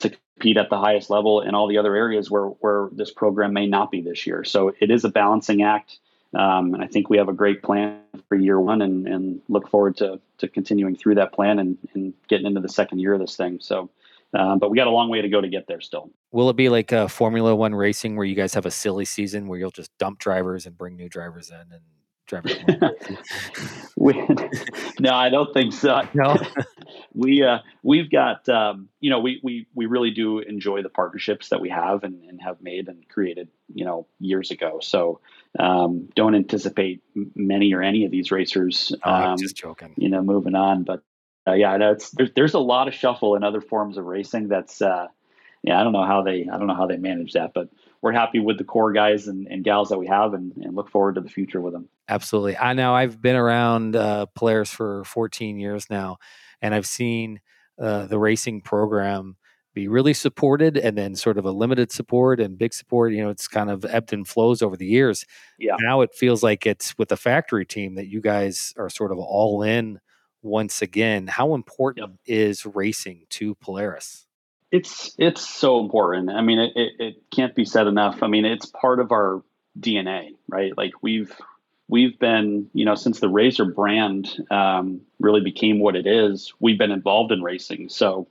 to 0.00 0.10
compete 0.10 0.56
at 0.56 0.70
the 0.70 0.78
highest 0.78 1.10
level 1.10 1.42
in 1.42 1.54
all 1.54 1.68
the 1.68 1.78
other 1.78 1.94
areas 1.94 2.30
where 2.30 2.46
where 2.46 2.88
this 2.92 3.10
program 3.10 3.52
may 3.52 3.66
not 3.66 3.90
be 3.90 4.00
this 4.00 4.26
year. 4.26 4.44
So 4.44 4.72
it 4.80 4.90
is 4.90 5.04
a 5.04 5.10
balancing 5.10 5.62
act. 5.62 5.98
Um, 6.38 6.74
and 6.74 6.82
I 6.82 6.86
think 6.86 7.10
we 7.10 7.18
have 7.18 7.28
a 7.28 7.32
great 7.32 7.62
plan 7.62 8.00
for 8.28 8.36
year 8.36 8.58
one 8.58 8.80
and, 8.80 9.06
and 9.06 9.40
look 9.48 9.68
forward 9.68 9.96
to, 9.98 10.18
to 10.38 10.48
continuing 10.48 10.96
through 10.96 11.16
that 11.16 11.32
plan 11.32 11.58
and, 11.58 11.76
and 11.94 12.14
getting 12.28 12.46
into 12.46 12.60
the 12.60 12.68
second 12.68 13.00
year 13.00 13.12
of 13.12 13.20
this 13.20 13.36
thing. 13.36 13.58
So, 13.60 13.90
um, 14.34 14.58
but 14.58 14.70
we 14.70 14.76
got 14.76 14.86
a 14.86 14.90
long 14.90 15.10
way 15.10 15.20
to 15.20 15.28
go 15.28 15.42
to 15.42 15.48
get 15.48 15.66
there 15.66 15.82
still. 15.82 16.10
Will 16.30 16.48
it 16.48 16.56
be 16.56 16.70
like 16.70 16.90
a 16.90 17.06
Formula 17.08 17.54
One 17.54 17.74
racing 17.74 18.16
where 18.16 18.24
you 18.24 18.34
guys 18.34 18.54
have 18.54 18.64
a 18.64 18.70
silly 18.70 19.04
season 19.04 19.46
where 19.46 19.58
you'll 19.58 19.70
just 19.70 19.90
dump 19.98 20.18
drivers 20.18 20.64
and 20.64 20.76
bring 20.78 20.96
new 20.96 21.08
drivers 21.08 21.50
in 21.50 21.60
and 21.72 21.82
we, 23.96 24.14
no, 25.00 25.14
I 25.14 25.28
don't 25.28 25.52
think 25.52 25.72
so. 25.72 26.02
No, 26.14 26.36
we 27.14 27.42
uh, 27.42 27.58
we've 27.82 28.10
got 28.10 28.48
um, 28.48 28.88
you 29.00 29.10
know 29.10 29.20
we 29.20 29.40
we 29.42 29.66
we 29.74 29.86
really 29.86 30.10
do 30.10 30.38
enjoy 30.38 30.82
the 30.82 30.88
partnerships 30.88 31.50
that 31.50 31.60
we 31.60 31.68
have 31.68 32.04
and, 32.04 32.24
and 32.24 32.40
have 32.42 32.62
made 32.62 32.88
and 32.88 33.08
created 33.08 33.48
you 33.72 33.84
know 33.84 34.06
years 34.18 34.50
ago. 34.50 34.78
So 34.80 35.20
um, 35.58 36.08
don't 36.14 36.34
anticipate 36.34 37.02
many 37.34 37.74
or 37.74 37.82
any 37.82 38.04
of 38.04 38.10
these 38.10 38.30
racers. 38.30 38.94
Oh, 39.02 39.12
um, 39.12 39.38
just 39.38 39.56
joking. 39.56 39.94
You 39.96 40.08
know, 40.08 40.22
moving 40.22 40.54
on, 40.54 40.84
but 40.84 41.02
uh, 41.46 41.52
yeah, 41.52 41.76
no, 41.76 41.92
it's 41.92 42.10
there's 42.10 42.30
there's 42.34 42.54
a 42.54 42.60
lot 42.60 42.88
of 42.88 42.94
shuffle 42.94 43.34
in 43.36 43.44
other 43.44 43.60
forms 43.60 43.98
of 43.98 44.04
racing. 44.04 44.48
That's 44.48 44.80
uh, 44.80 45.08
yeah, 45.62 45.80
I 45.80 45.84
don't 45.84 45.92
know 45.92 46.04
how 46.04 46.22
they 46.22 46.48
I 46.50 46.58
don't 46.58 46.66
know 46.66 46.74
how 46.74 46.86
they 46.86 46.96
manage 46.96 47.32
that, 47.32 47.52
but 47.54 47.68
we're 48.00 48.12
happy 48.12 48.40
with 48.40 48.58
the 48.58 48.64
core 48.64 48.92
guys 48.92 49.28
and, 49.28 49.46
and 49.46 49.62
gals 49.62 49.90
that 49.90 49.98
we 49.98 50.08
have 50.08 50.34
and, 50.34 50.52
and, 50.56 50.74
look 50.74 50.90
forward 50.90 51.14
to 51.14 51.20
the 51.20 51.28
future 51.28 51.60
with 51.60 51.72
them. 51.72 51.88
Absolutely. 52.08 52.56
I 52.56 52.72
know 52.72 52.92
I've 52.92 53.22
been 53.22 53.36
around 53.36 53.94
uh, 53.94 54.26
Polaris 54.34 54.70
for 54.72 55.04
14 55.04 55.60
years 55.60 55.88
now, 55.88 56.18
and 56.62 56.74
I've 56.74 56.86
seen 56.86 57.40
uh, 57.78 58.06
the 58.06 58.18
racing 58.18 58.62
program 58.62 59.36
be 59.74 59.88
really 59.88 60.12
supported 60.14 60.76
and 60.76 60.96
then 60.96 61.14
sort 61.14 61.38
of 61.38 61.44
a 61.44 61.50
limited 61.50 61.90
support 61.90 62.40
and 62.40 62.58
big 62.58 62.74
support. 62.74 63.12
You 63.12 63.24
know, 63.24 63.30
it's 63.30 63.48
kind 63.48 63.70
of 63.70 63.84
ebbed 63.84 64.12
and 64.12 64.26
flows 64.26 64.62
over 64.62 64.76
the 64.76 64.86
years. 64.86 65.24
Yeah. 65.58 65.76
Now 65.80 66.02
it 66.02 66.14
feels 66.14 66.42
like 66.42 66.66
it's 66.66 66.96
with 66.98 67.08
the 67.08 67.16
factory 67.16 67.64
team 67.64 67.94
that 67.94 68.06
you 68.06 68.20
guys 68.20 68.74
are 68.76 68.90
sort 68.90 69.12
of 69.12 69.18
all 69.18 69.62
in 69.62 70.00
once 70.42 70.82
again. 70.82 71.26
How 71.26 71.54
important 71.54 72.18
yep. 72.26 72.38
is 72.38 72.66
racing 72.66 73.26
to 73.30 73.54
Polaris? 73.56 74.26
It's 74.70 75.14
it's 75.18 75.46
so 75.46 75.80
important. 75.80 76.30
I 76.30 76.40
mean, 76.40 76.58
it, 76.58 76.72
it, 76.74 76.92
it 76.98 77.14
can't 77.30 77.54
be 77.54 77.64
said 77.64 77.86
enough. 77.86 78.22
I 78.22 78.26
mean, 78.26 78.46
it's 78.46 78.66
part 78.66 79.00
of 79.00 79.12
our 79.12 79.42
DNA, 79.78 80.30
right? 80.48 80.76
Like 80.76 80.92
we've 81.02 81.34
we've 81.88 82.18
been, 82.18 82.68
you 82.72 82.84
know, 82.84 82.94
since 82.94 83.20
the 83.20 83.28
RZR 83.28 83.74
brand 83.74 84.44
um, 84.50 85.00
really 85.20 85.40
became 85.40 85.78
what 85.78 85.96
it 85.96 86.06
is, 86.06 86.52
we've 86.60 86.78
been 86.78 86.90
involved 86.90 87.32
in 87.32 87.42
racing. 87.42 87.88
So, 87.88 88.28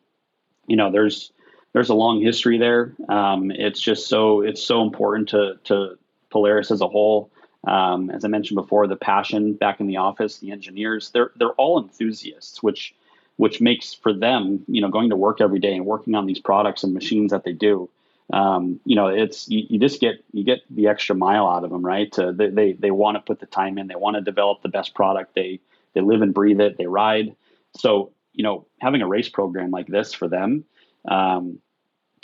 you 0.67 0.75
know, 0.75 0.91
there's 0.91 1.31
there's 1.73 1.89
a 1.89 1.93
long 1.93 2.21
history 2.21 2.57
there. 2.57 2.93
Um, 3.07 3.51
it's 3.51 3.79
just 3.79 4.07
so 4.07 4.41
it's 4.41 4.63
so 4.63 4.81
important 4.81 5.29
to 5.29 5.59
to 5.65 5.97
Polaris 6.29 6.71
as 6.71 6.81
a 6.81 6.87
whole. 6.87 7.31
Um, 7.67 8.09
as 8.09 8.25
I 8.25 8.27
mentioned 8.27 8.55
before, 8.55 8.87
the 8.87 8.95
passion 8.95 9.53
back 9.53 9.79
in 9.79 9.87
the 9.87 9.97
office, 9.97 10.39
the 10.39 10.51
engineers, 10.51 11.11
they're 11.11 11.31
they're 11.35 11.49
all 11.53 11.81
enthusiasts, 11.81 12.63
which 12.63 12.95
which 13.37 13.61
makes 13.61 13.93
for 13.93 14.13
them, 14.13 14.63
you 14.67 14.81
know, 14.81 14.89
going 14.89 15.09
to 15.09 15.15
work 15.15 15.41
every 15.41 15.59
day 15.59 15.75
and 15.75 15.85
working 15.85 16.15
on 16.15 16.25
these 16.25 16.39
products 16.39 16.83
and 16.83 16.93
machines 16.93 17.31
that 17.31 17.43
they 17.43 17.53
do. 17.53 17.89
Um, 18.31 18.79
you 18.85 18.95
know, 18.95 19.07
it's 19.07 19.47
you, 19.49 19.65
you, 19.69 19.79
just 19.79 19.99
get 19.99 20.23
you 20.31 20.43
get 20.43 20.59
the 20.69 20.87
extra 20.87 21.15
mile 21.15 21.47
out 21.47 21.63
of 21.63 21.69
them, 21.69 21.85
right? 21.85 22.11
To, 22.13 22.31
they 22.31 22.49
they, 22.49 22.71
they 22.73 22.91
want 22.91 23.15
to 23.15 23.21
put 23.21 23.39
the 23.39 23.45
time 23.45 23.77
in. 23.77 23.87
They 23.87 23.95
want 23.95 24.15
to 24.15 24.21
develop 24.21 24.61
the 24.61 24.69
best 24.69 24.93
product. 24.93 25.35
They 25.35 25.59
they 25.93 26.01
live 26.01 26.21
and 26.21 26.33
breathe 26.33 26.61
it. 26.61 26.77
They 26.77 26.87
ride. 26.87 27.35
So 27.77 28.13
you 28.33 28.43
know, 28.43 28.65
having 28.79 29.01
a 29.01 29.07
race 29.07 29.29
program 29.29 29.71
like 29.71 29.87
this 29.87 30.13
for 30.13 30.27
them 30.27 30.63
um, 31.07 31.59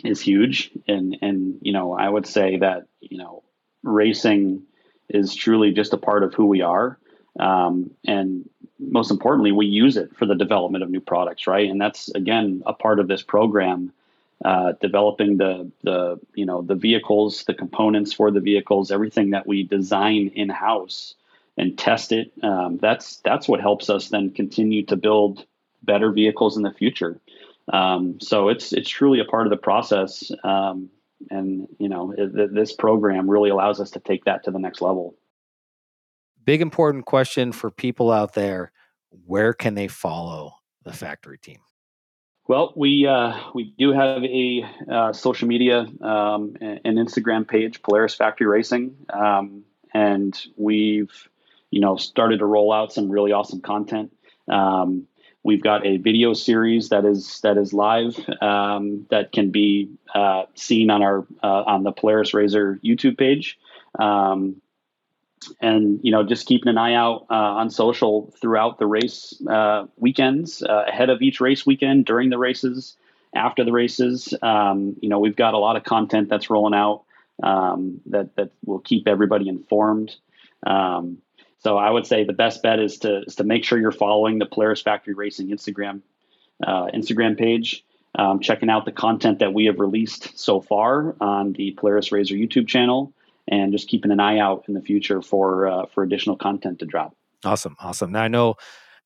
is 0.03 0.21
huge. 0.21 0.71
And 0.87 1.17
and 1.21 1.59
you 1.61 1.73
know, 1.73 1.93
I 1.93 2.07
would 2.07 2.25
say 2.25 2.57
that 2.57 2.87
you 3.01 3.17
know, 3.17 3.43
racing 3.83 4.63
is 5.09 5.35
truly 5.35 5.71
just 5.71 5.93
a 5.93 5.97
part 5.97 6.23
of 6.23 6.33
who 6.33 6.45
we 6.45 6.61
are. 6.61 6.99
Um, 7.39 7.91
and 8.05 8.49
most 8.79 9.11
importantly, 9.11 9.51
we 9.51 9.65
use 9.65 9.97
it 9.97 10.15
for 10.17 10.25
the 10.25 10.35
development 10.35 10.83
of 10.83 10.89
new 10.89 11.01
products, 11.01 11.47
right? 11.47 11.69
And 11.69 11.79
that's 11.79 12.09
again 12.09 12.63
a 12.65 12.73
part 12.73 12.99
of 12.99 13.07
this 13.07 13.21
program, 13.21 13.91
uh, 14.43 14.73
developing 14.81 15.37
the 15.37 15.71
the 15.83 16.19
you 16.33 16.45
know 16.45 16.61
the 16.61 16.75
vehicles, 16.75 17.43
the 17.45 17.53
components 17.53 18.13
for 18.13 18.31
the 18.31 18.39
vehicles, 18.39 18.91
everything 18.91 19.31
that 19.31 19.47
we 19.47 19.63
design 19.63 20.31
in 20.35 20.49
house 20.49 21.15
and 21.57 21.77
test 21.77 22.11
it. 22.11 22.31
Um, 22.43 22.77
that's 22.77 23.17
that's 23.17 23.47
what 23.47 23.61
helps 23.61 23.89
us 23.89 24.09
then 24.09 24.31
continue 24.31 24.85
to 24.85 24.95
build 24.95 25.45
better 25.83 26.11
vehicles 26.11 26.57
in 26.57 26.63
the 26.63 26.71
future. 26.71 27.19
Um, 27.71 28.19
so 28.19 28.49
it's 28.49 28.73
it's 28.73 28.89
truly 28.89 29.19
a 29.19 29.25
part 29.25 29.47
of 29.47 29.51
the 29.51 29.57
process, 29.57 30.31
um, 30.43 30.89
and 31.31 31.67
you 31.79 31.89
know 31.89 32.13
it, 32.17 32.53
this 32.53 32.73
program 32.73 33.29
really 33.29 33.49
allows 33.49 33.79
us 33.79 33.91
to 33.91 33.99
take 33.99 34.25
that 34.25 34.43
to 34.43 34.51
the 34.51 34.59
next 34.59 34.81
level 34.81 35.15
big 36.47 36.61
important 36.61 37.05
question 37.05 37.51
for 37.51 37.69
people 37.69 38.09
out 38.09 38.33
there 38.33 38.71
where 39.25 39.51
can 39.51 39.75
they 39.75 39.89
follow 39.89 40.53
the 40.85 40.93
factory 40.93 41.37
team 41.37 41.59
well 42.47 42.73
we 42.75 43.05
uh, 43.07 43.37
we 43.53 43.73
do 43.77 43.91
have 43.91 44.23
a 44.23 44.65
uh, 44.89 45.13
social 45.13 45.47
media 45.47 45.87
um, 46.01 46.55
an 46.61 46.95
instagram 46.95 47.47
page 47.47 47.81
polaris 47.81 48.15
factory 48.15 48.47
racing. 48.47 48.95
Um, 49.09 49.63
and 49.93 50.39
we've 50.55 51.29
you 51.71 51.81
know 51.81 51.97
started 51.97 52.39
to 52.39 52.45
roll 52.45 52.71
out 52.71 52.93
some 52.93 53.09
really 53.09 53.31
awesome 53.31 53.61
content. 53.61 54.15
Um, 54.49 55.07
we've 55.43 55.63
got 55.63 55.85
a 55.85 55.97
video 55.97 56.33
series 56.33 56.89
that 56.89 57.05
is 57.05 57.39
that 57.41 57.57
is 57.57 57.73
live 57.73 58.17
um, 58.41 59.05
that 59.09 59.31
can 59.31 59.51
be 59.51 59.89
uh, 60.13 60.43
seen 60.55 60.89
on 60.89 61.01
our 61.01 61.25
uh, 61.43 61.63
on 61.63 61.83
the 61.83 61.91
polaris 61.91 62.31
RZR 62.31 62.79
youtube 62.83 63.17
page. 63.17 63.57
Um, 63.99 64.61
and 65.61 65.99
you 66.03 66.11
know 66.11 66.23
just 66.23 66.47
keeping 66.47 66.69
an 66.69 66.77
eye 66.77 66.93
out 66.93 67.25
uh, 67.29 67.33
on 67.33 67.69
social 67.69 68.33
throughout 68.41 68.79
the 68.79 68.85
race 68.85 69.41
uh, 69.49 69.85
weekends 69.97 70.63
uh, 70.63 70.85
ahead 70.87 71.09
of 71.09 71.21
each 71.21 71.39
race 71.39 71.65
weekend 71.65 72.05
during 72.05 72.29
the 72.29 72.37
races 72.37 72.95
after 73.35 73.63
the 73.63 73.71
races. 73.71 74.33
Um, 74.41 74.95
you 75.01 75.09
know 75.09 75.19
we've 75.19 75.35
got 75.35 75.53
a 75.53 75.57
lot 75.57 75.75
of 75.75 75.83
content 75.83 76.29
that's 76.29 76.49
rolling 76.49 76.73
out 76.73 77.03
um, 77.43 78.01
that 78.07 78.35
that 78.35 78.51
will 78.65 78.79
keep 78.79 79.07
everybody 79.07 79.47
informed. 79.47 80.15
Um, 80.65 81.19
so 81.59 81.77
I 81.77 81.89
would 81.89 82.05
say 82.05 82.23
the 82.23 82.33
best 82.33 82.63
bet 82.63 82.79
is 82.79 82.99
to 82.99 83.23
is 83.23 83.35
to 83.35 83.43
make 83.43 83.63
sure 83.63 83.79
you're 83.79 83.91
following 83.91 84.39
the 84.39 84.45
Polaris 84.45 84.81
Factory 84.81 85.13
Racing 85.13 85.49
Instagram 85.49 86.01
uh, 86.65 86.87
Instagram 86.93 87.37
page. 87.37 87.83
Um, 88.15 88.39
checking 88.39 88.69
out 88.69 88.85
the 88.85 88.91
content 88.91 89.39
that 89.39 89.53
we 89.53 89.65
have 89.65 89.79
released 89.79 90.39
so 90.39 90.59
far 90.59 91.15
on 91.21 91.53
the 91.53 91.75
Polaris 91.77 92.09
RZR 92.09 92.39
YouTube 92.41 92.67
channel 92.67 93.13
and 93.47 93.71
just 93.71 93.87
keeping 93.87 94.11
an 94.11 94.19
eye 94.19 94.39
out 94.39 94.65
in 94.67 94.73
the 94.73 94.81
future 94.81 95.21
for 95.21 95.67
uh, 95.67 95.85
for 95.87 96.03
additional 96.03 96.35
content 96.35 96.79
to 96.79 96.85
drop. 96.85 97.15
Awesome, 97.43 97.75
awesome. 97.79 98.11
Now 98.11 98.23
I 98.23 98.27
know 98.27 98.55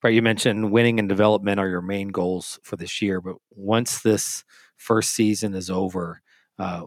Right. 0.04 0.16
You 0.16 0.24
mentioned 0.24 0.72
winning 0.72 0.98
and 0.98 1.08
development 1.08 1.60
are 1.60 1.68
your 1.68 1.82
main 1.82 2.08
goals 2.08 2.60
for 2.64 2.76
this 2.76 3.02
year, 3.04 3.22
but 3.22 3.36
once 3.52 4.02
this 4.02 4.44
first 4.76 5.12
season 5.12 5.54
is 5.54 5.70
over, 5.70 6.24
uh, 6.58 6.86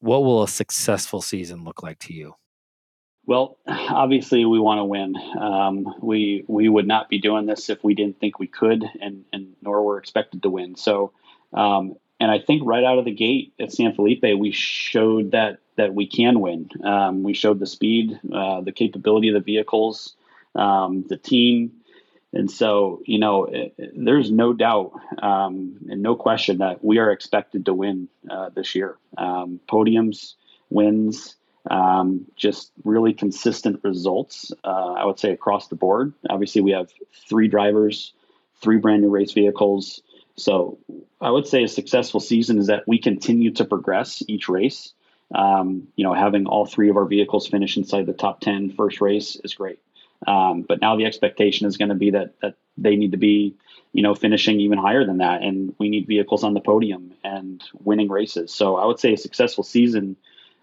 what 0.00 0.24
will 0.24 0.42
a 0.42 0.48
successful 0.48 1.22
season 1.22 1.62
look 1.62 1.82
like 1.84 2.00
to 2.00 2.12
you? 2.12 2.34
Well, 3.24 3.58
obviously, 3.68 4.44
we 4.44 4.58
want 4.58 4.80
to 4.80 4.84
win. 4.84 5.14
Um, 5.40 5.94
we 6.02 6.44
we 6.48 6.68
would 6.68 6.88
not 6.88 7.08
be 7.08 7.20
doing 7.20 7.46
this 7.46 7.70
if 7.70 7.84
we 7.84 7.94
didn't 7.94 8.18
think 8.18 8.40
we 8.40 8.48
could, 8.48 8.84
and 9.00 9.24
and 9.32 9.54
nor 9.62 9.82
were 9.82 9.98
expected 9.98 10.42
to 10.42 10.50
win. 10.50 10.74
So, 10.74 11.12
um, 11.52 11.94
and 12.20 12.30
I 12.30 12.38
think 12.38 12.62
right 12.64 12.84
out 12.84 12.98
of 12.98 13.04
the 13.04 13.14
gate 13.14 13.52
at 13.60 13.72
San 13.72 13.94
Felipe, 13.94 14.24
we 14.38 14.52
showed 14.52 15.32
that 15.32 15.58
that 15.76 15.94
we 15.94 16.06
can 16.06 16.40
win. 16.40 16.68
Um, 16.84 17.22
we 17.22 17.34
showed 17.34 17.58
the 17.58 17.66
speed, 17.66 18.18
uh, 18.32 18.60
the 18.60 18.72
capability 18.72 19.28
of 19.28 19.34
the 19.34 19.40
vehicles, 19.40 20.14
um, 20.54 21.04
the 21.08 21.16
team, 21.16 21.72
and 22.32 22.50
so 22.50 23.02
you 23.04 23.18
know, 23.18 23.44
it, 23.44 23.74
it, 23.76 23.92
there's 23.96 24.30
no 24.30 24.52
doubt 24.52 24.92
um, 25.20 25.76
and 25.88 26.02
no 26.02 26.14
question 26.14 26.58
that 26.58 26.84
we 26.84 26.98
are 26.98 27.10
expected 27.10 27.66
to 27.66 27.74
win 27.74 28.08
uh, 28.30 28.50
this 28.50 28.74
year. 28.74 28.96
Um, 29.18 29.60
podiums, 29.68 30.34
wins 30.70 31.36
um, 31.70 32.26
just 32.36 32.72
really 32.84 33.12
consistent 33.12 33.80
results, 33.82 34.52
uh, 34.64 34.92
I 34.92 35.04
would 35.04 35.18
say, 35.18 35.32
across 35.32 35.68
the 35.68 35.76
board. 35.76 36.12
Obviously, 36.28 36.60
we 36.60 36.72
have 36.72 36.90
three 37.28 37.48
drivers, 37.48 38.12
three 38.60 38.78
brand 38.78 39.02
new 39.02 39.08
race 39.08 39.32
vehicles. 39.32 40.02
So 40.36 40.78
I 41.20 41.30
would 41.30 41.46
say 41.46 41.64
a 41.64 41.68
successful 41.68 42.20
season 42.20 42.58
is 42.58 42.66
that 42.66 42.86
we 42.88 42.98
continue 42.98 43.52
to 43.52 43.64
progress 43.64 44.22
each 44.26 44.48
race. 44.48 44.92
Um, 45.34 45.88
you 45.96 46.04
know, 46.04 46.12
having 46.12 46.46
all 46.46 46.66
three 46.66 46.90
of 46.90 46.96
our 46.96 47.06
vehicles 47.06 47.46
finish 47.46 47.76
inside 47.76 48.06
the 48.06 48.12
top 48.12 48.40
10 48.40 48.72
first 48.72 49.00
race 49.00 49.36
is 49.42 49.54
great. 49.54 49.78
Um, 50.26 50.62
but 50.62 50.80
now 50.80 50.96
the 50.96 51.06
expectation 51.06 51.66
is 51.66 51.76
going 51.76 51.90
to 51.90 51.94
be 51.94 52.10
that 52.10 52.34
that 52.40 52.56
they 52.76 52.96
need 52.96 53.12
to 53.12 53.18
be, 53.18 53.56
you 53.92 54.02
know, 54.02 54.14
finishing 54.14 54.60
even 54.60 54.78
higher 54.78 55.04
than 55.04 55.18
that, 55.18 55.42
and 55.42 55.74
we 55.78 55.88
need 55.88 56.06
vehicles 56.06 56.44
on 56.44 56.54
the 56.54 56.60
podium 56.60 57.12
and 57.22 57.62
winning 57.82 58.08
races. 58.08 58.52
So 58.52 58.76
I 58.76 58.86
would 58.86 58.98
say 58.98 59.12
a 59.12 59.18
successful 59.18 59.64
season 59.64 60.16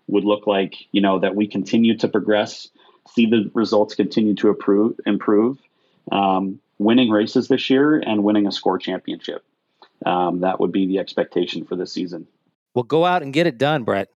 would 0.07 0.25
look 0.25 0.47
like, 0.47 0.75
you 0.91 1.01
know, 1.01 1.19
that 1.19 1.35
we 1.35 1.47
continue 1.47 1.97
to 1.97 2.07
progress, 2.07 2.69
see 3.09 3.27
the 3.27 3.49
results 3.53 3.95
continue 3.95 4.35
to 4.35 4.49
improve, 4.49 4.99
improve, 5.05 5.57
um, 6.11 6.59
winning 6.79 7.09
races 7.09 7.47
this 7.47 7.69
year 7.69 7.99
and 7.99 8.23
winning 8.23 8.47
a 8.47 8.51
SCORE 8.51 8.79
championship. 8.79 9.43
Um, 10.05 10.41
that 10.41 10.59
would 10.59 10.71
be 10.71 10.87
the 10.87 10.99
expectation 10.99 11.65
for 11.65 11.75
this 11.75 11.93
season. 11.93 12.27
Well, 12.73 12.83
go 12.83 13.05
out 13.05 13.21
and 13.21 13.33
get 13.33 13.47
it 13.47 13.57
done, 13.57 13.83
Brett. 13.83 14.09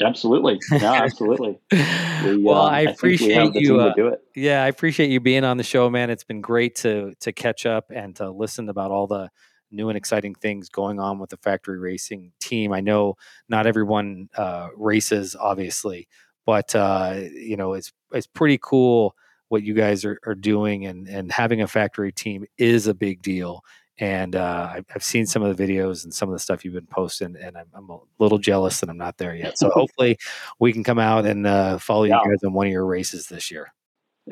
Absolutely. 0.00 0.58
Yeah, 0.72 0.92
absolutely. 0.92 1.58
We, 1.70 2.42
well, 2.42 2.62
um, 2.62 2.74
I 2.74 2.80
appreciate 2.80 3.38
I 3.38 3.50
you. 3.54 3.80
Uh, 3.80 4.16
yeah, 4.34 4.64
I 4.64 4.68
appreciate 4.68 5.10
you 5.10 5.20
being 5.20 5.44
on 5.44 5.56
the 5.56 5.62
show, 5.62 5.88
man. 5.88 6.10
It's 6.10 6.24
been 6.24 6.40
great 6.40 6.74
to 6.76 7.14
to 7.20 7.32
catch 7.32 7.66
up 7.66 7.90
and 7.94 8.16
to 8.16 8.30
listen 8.30 8.68
about 8.68 8.90
all 8.90 9.06
the 9.06 9.30
new 9.70 9.88
and 9.88 9.96
exciting 9.96 10.34
things 10.34 10.68
going 10.68 10.98
on 10.98 11.18
with 11.18 11.30
the 11.30 11.36
factory 11.36 11.78
racing 11.78 12.32
team. 12.40 12.72
I 12.72 12.80
know 12.80 13.16
not 13.48 13.66
everyone 13.66 14.30
uh, 14.36 14.68
races, 14.76 15.36
obviously, 15.38 16.08
but 16.46 16.74
uh, 16.74 17.20
you 17.32 17.56
know 17.56 17.74
it's 17.74 17.92
it's 18.12 18.26
pretty 18.26 18.58
cool 18.60 19.14
what 19.48 19.62
you 19.62 19.74
guys 19.74 20.04
are, 20.04 20.18
are 20.26 20.34
doing, 20.34 20.86
and 20.86 21.06
and 21.08 21.30
having 21.30 21.60
a 21.60 21.68
factory 21.68 22.12
team 22.12 22.44
is 22.58 22.86
a 22.86 22.94
big 22.94 23.22
deal. 23.22 23.62
And 23.98 24.34
uh, 24.34 24.70
I've, 24.72 24.86
I've 24.94 25.04
seen 25.04 25.24
some 25.24 25.42
of 25.42 25.56
the 25.56 25.62
videos 25.62 26.02
and 26.02 26.12
some 26.12 26.28
of 26.28 26.32
the 26.32 26.40
stuff 26.40 26.64
you've 26.64 26.74
been 26.74 26.86
posting, 26.86 27.36
and 27.36 27.56
I'm, 27.56 27.66
I'm 27.74 27.90
a 27.90 27.98
little 28.18 28.38
jealous 28.38 28.80
that 28.80 28.90
I'm 28.90 28.98
not 28.98 29.18
there 29.18 29.36
yet. 29.36 29.56
So 29.56 29.70
hopefully, 29.74 30.18
we 30.58 30.72
can 30.72 30.82
come 30.82 30.98
out 30.98 31.26
and 31.26 31.46
uh, 31.46 31.78
follow 31.78 32.04
yeah. 32.04 32.18
you 32.24 32.30
guys 32.30 32.42
on 32.44 32.52
one 32.52 32.66
of 32.66 32.72
your 32.72 32.86
races 32.86 33.28
this 33.28 33.50
year. 33.50 33.72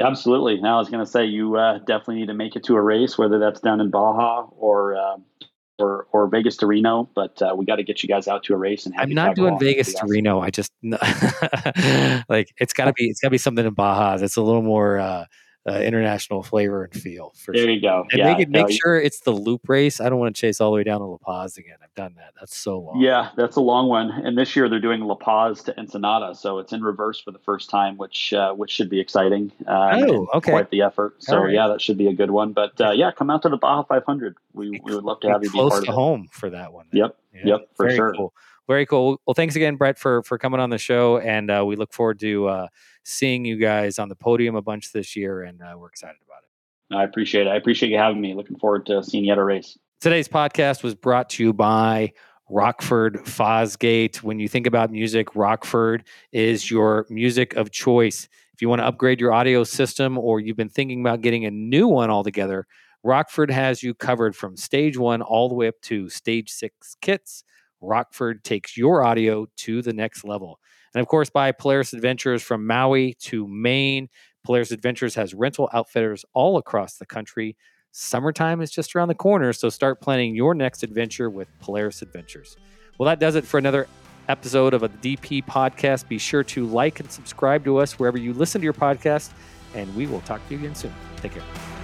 Absolutely. 0.00 0.60
Now 0.60 0.76
I 0.76 0.78
was 0.78 0.88
going 0.88 1.04
to 1.04 1.10
say 1.10 1.26
you 1.26 1.56
uh, 1.56 1.78
definitely 1.78 2.16
need 2.16 2.28
to 2.28 2.34
make 2.34 2.56
it 2.56 2.64
to 2.64 2.76
a 2.76 2.80
race, 2.80 3.18
whether 3.18 3.38
that's 3.38 3.60
down 3.60 3.80
in 3.80 3.90
Baja 3.90 4.46
or 4.56 4.96
uh, 4.96 5.16
or 5.78 6.06
or 6.12 6.28
Vegas 6.28 6.56
to 6.58 6.66
Reno. 6.66 7.10
But 7.14 7.40
uh, 7.42 7.54
we 7.56 7.66
got 7.66 7.76
to 7.76 7.82
get 7.82 8.02
you 8.02 8.08
guys 8.08 8.26
out 8.26 8.42
to 8.44 8.54
a 8.54 8.56
race 8.56 8.86
and. 8.86 8.94
I'm 8.96 9.10
not 9.10 9.36
doing 9.36 9.58
Vegas 9.58 9.92
to 9.92 9.98
awesome. 9.98 10.08
Reno. 10.08 10.40
I 10.40 10.50
just 10.50 10.72
like 12.28 12.52
it's 12.56 12.72
got 12.72 12.86
to 12.86 12.92
be 12.94 13.04
it's 13.04 13.20
got 13.20 13.28
to 13.28 13.32
be 13.32 13.38
something 13.38 13.66
in 13.66 13.74
Baja 13.74 14.16
that's 14.16 14.36
a 14.36 14.42
little 14.42 14.62
more 14.62 14.98
uh, 14.98 15.26
uh, 15.68 15.74
international 15.74 16.42
flavor 16.42 16.84
and 16.84 16.92
feel. 17.00 17.32
For 17.36 17.52
there 17.52 17.62
sure. 17.62 17.70
you 17.70 17.80
go. 17.80 18.04
And 18.10 18.18
yeah, 18.18 18.32
make, 18.32 18.40
it, 18.40 18.48
make 18.50 18.68
no, 18.68 18.74
sure 18.74 19.00
it's 19.00 19.20
the 19.20 19.30
loop 19.30 19.68
race. 19.68 20.00
I 20.00 20.08
don't 20.08 20.18
want 20.18 20.34
to 20.34 20.40
chase 20.40 20.60
all 20.60 20.70
the 20.70 20.76
way 20.76 20.82
down 20.82 21.00
to 21.00 21.06
La 21.06 21.18
Paz 21.18 21.56
again. 21.56 21.76
I've 21.82 21.94
done 21.94 22.14
that. 22.16 22.32
That's 22.38 22.56
so 22.56 22.80
long. 22.80 23.00
Yeah, 23.00 23.30
that's 23.36 23.56
a 23.56 23.60
long 23.60 23.88
one. 23.88 24.10
And 24.10 24.36
this 24.36 24.56
year 24.56 24.68
they're 24.68 24.80
doing 24.80 25.00
La 25.02 25.14
Paz 25.14 25.62
to 25.64 25.78
Ensenada, 25.78 26.34
so 26.34 26.58
it's 26.58 26.72
in 26.72 26.82
reverse 26.82 27.20
for 27.20 27.30
the 27.30 27.38
first 27.38 27.70
time, 27.70 27.96
which 27.96 28.32
uh, 28.32 28.52
which 28.54 28.70
should 28.70 28.90
be 28.90 28.98
exciting. 28.98 29.52
Uh, 29.66 30.00
oh, 30.02 30.28
okay. 30.34 30.50
Quite 30.50 30.70
the 30.70 30.82
effort. 30.82 31.22
So 31.22 31.38
right. 31.38 31.52
yeah, 31.52 31.68
that 31.68 31.80
should 31.80 31.98
be 31.98 32.08
a 32.08 32.14
good 32.14 32.30
one. 32.30 32.52
But 32.52 32.80
uh, 32.80 32.90
yeah, 32.90 33.12
come 33.12 33.30
out 33.30 33.42
to 33.42 33.48
the 33.48 33.56
Baja 33.56 33.84
500. 33.84 34.36
We, 34.54 34.80
we 34.82 34.94
would 34.94 35.04
love 35.04 35.20
to 35.20 35.28
have 35.28 35.42
you 35.42 35.50
be 35.50 35.58
close 35.58 35.72
part 35.72 35.84
to 35.84 35.92
home 35.92 36.28
for 36.30 36.50
that 36.50 36.72
one. 36.72 36.86
Yep. 36.92 37.16
Yeah. 37.34 37.40
Yep. 37.44 37.68
For 37.74 37.86
Very 37.86 37.96
sure. 37.96 38.14
Cool. 38.14 38.34
Very 38.68 38.86
cool. 38.86 39.20
Well, 39.26 39.34
thanks 39.34 39.56
again, 39.56 39.76
Brett, 39.76 39.98
for 39.98 40.22
for 40.22 40.38
coming 40.38 40.60
on 40.60 40.70
the 40.70 40.78
show, 40.78 41.18
and 41.18 41.50
uh, 41.50 41.64
we 41.66 41.76
look 41.76 41.92
forward 41.92 42.20
to 42.20 42.46
uh, 42.46 42.66
seeing 43.04 43.44
you 43.44 43.56
guys 43.56 43.98
on 43.98 44.08
the 44.08 44.14
podium 44.14 44.54
a 44.54 44.62
bunch 44.62 44.92
this 44.92 45.16
year, 45.16 45.42
and 45.42 45.60
uh, 45.60 45.74
we're 45.76 45.88
excited 45.88 46.16
about 46.24 46.42
it. 46.42 46.96
I 46.96 47.04
appreciate 47.04 47.46
it. 47.46 47.50
I 47.50 47.56
appreciate 47.56 47.90
you 47.90 47.98
having 47.98 48.20
me. 48.20 48.34
Looking 48.34 48.58
forward 48.58 48.86
to 48.86 49.02
seeing 49.02 49.24
you 49.24 49.32
at 49.32 49.38
a 49.38 49.44
race. 49.44 49.78
Today's 50.00 50.28
podcast 50.28 50.82
was 50.82 50.94
brought 50.94 51.30
to 51.30 51.42
you 51.42 51.52
by 51.52 52.12
Rockford 52.48 53.24
Fosgate. 53.24 54.16
When 54.16 54.38
you 54.38 54.46
think 54.46 54.66
about 54.66 54.90
music, 54.90 55.34
Rockford 55.34 56.04
is 56.32 56.70
your 56.70 57.06
music 57.08 57.54
of 57.54 57.70
choice. 57.70 58.28
If 58.52 58.60
you 58.60 58.68
want 58.68 58.80
to 58.80 58.86
upgrade 58.86 59.20
your 59.20 59.32
audio 59.32 59.64
system 59.64 60.18
or 60.18 60.38
you've 60.38 60.56
been 60.56 60.68
thinking 60.68 61.00
about 61.00 61.22
getting 61.22 61.46
a 61.46 61.50
new 61.50 61.88
one 61.88 62.10
altogether, 62.10 62.66
Rockford 63.02 63.50
has 63.50 63.82
you 63.82 63.94
covered 63.94 64.36
from 64.36 64.56
stage 64.56 64.98
one 64.98 65.22
all 65.22 65.48
the 65.48 65.54
way 65.54 65.68
up 65.68 65.80
to 65.82 66.08
stage 66.08 66.50
six 66.50 66.96
kits. 67.00 67.42
Rockford 67.82 68.44
takes 68.44 68.76
your 68.76 69.04
audio 69.04 69.46
to 69.58 69.82
the 69.82 69.92
next 69.92 70.24
level. 70.24 70.58
And 70.94 71.00
of 71.00 71.08
course, 71.08 71.30
by 71.30 71.52
Polaris 71.52 71.92
Adventures 71.92 72.42
from 72.42 72.66
Maui 72.66 73.14
to 73.20 73.46
Maine. 73.48 74.08
Polaris 74.44 74.70
Adventures 74.70 75.14
has 75.14 75.34
rental 75.34 75.68
outfitters 75.72 76.24
all 76.34 76.58
across 76.58 76.96
the 76.96 77.06
country. 77.06 77.56
Summertime 77.92 78.60
is 78.60 78.70
just 78.70 78.96
around 78.96 79.08
the 79.08 79.14
corner, 79.14 79.52
so 79.52 79.68
start 79.68 80.00
planning 80.00 80.34
your 80.34 80.54
next 80.54 80.82
adventure 80.82 81.28
with 81.28 81.48
Polaris 81.60 82.02
Adventures. 82.02 82.56
Well, 82.98 83.06
that 83.06 83.20
does 83.20 83.34
it 83.36 83.44
for 83.44 83.58
another 83.58 83.86
episode 84.28 84.74
of 84.74 84.82
a 84.82 84.88
DP 84.88 85.44
podcast. 85.44 86.08
Be 86.08 86.18
sure 86.18 86.44
to 86.44 86.66
like 86.66 87.00
and 87.00 87.10
subscribe 87.10 87.64
to 87.64 87.78
us 87.78 87.98
wherever 87.98 88.18
you 88.18 88.32
listen 88.32 88.60
to 88.60 88.64
your 88.64 88.72
podcast, 88.72 89.30
and 89.74 89.94
we 89.94 90.06
will 90.06 90.20
talk 90.22 90.46
to 90.48 90.54
you 90.54 90.60
again 90.60 90.74
soon. 90.74 90.94
Take 91.16 91.32
care. 91.32 91.81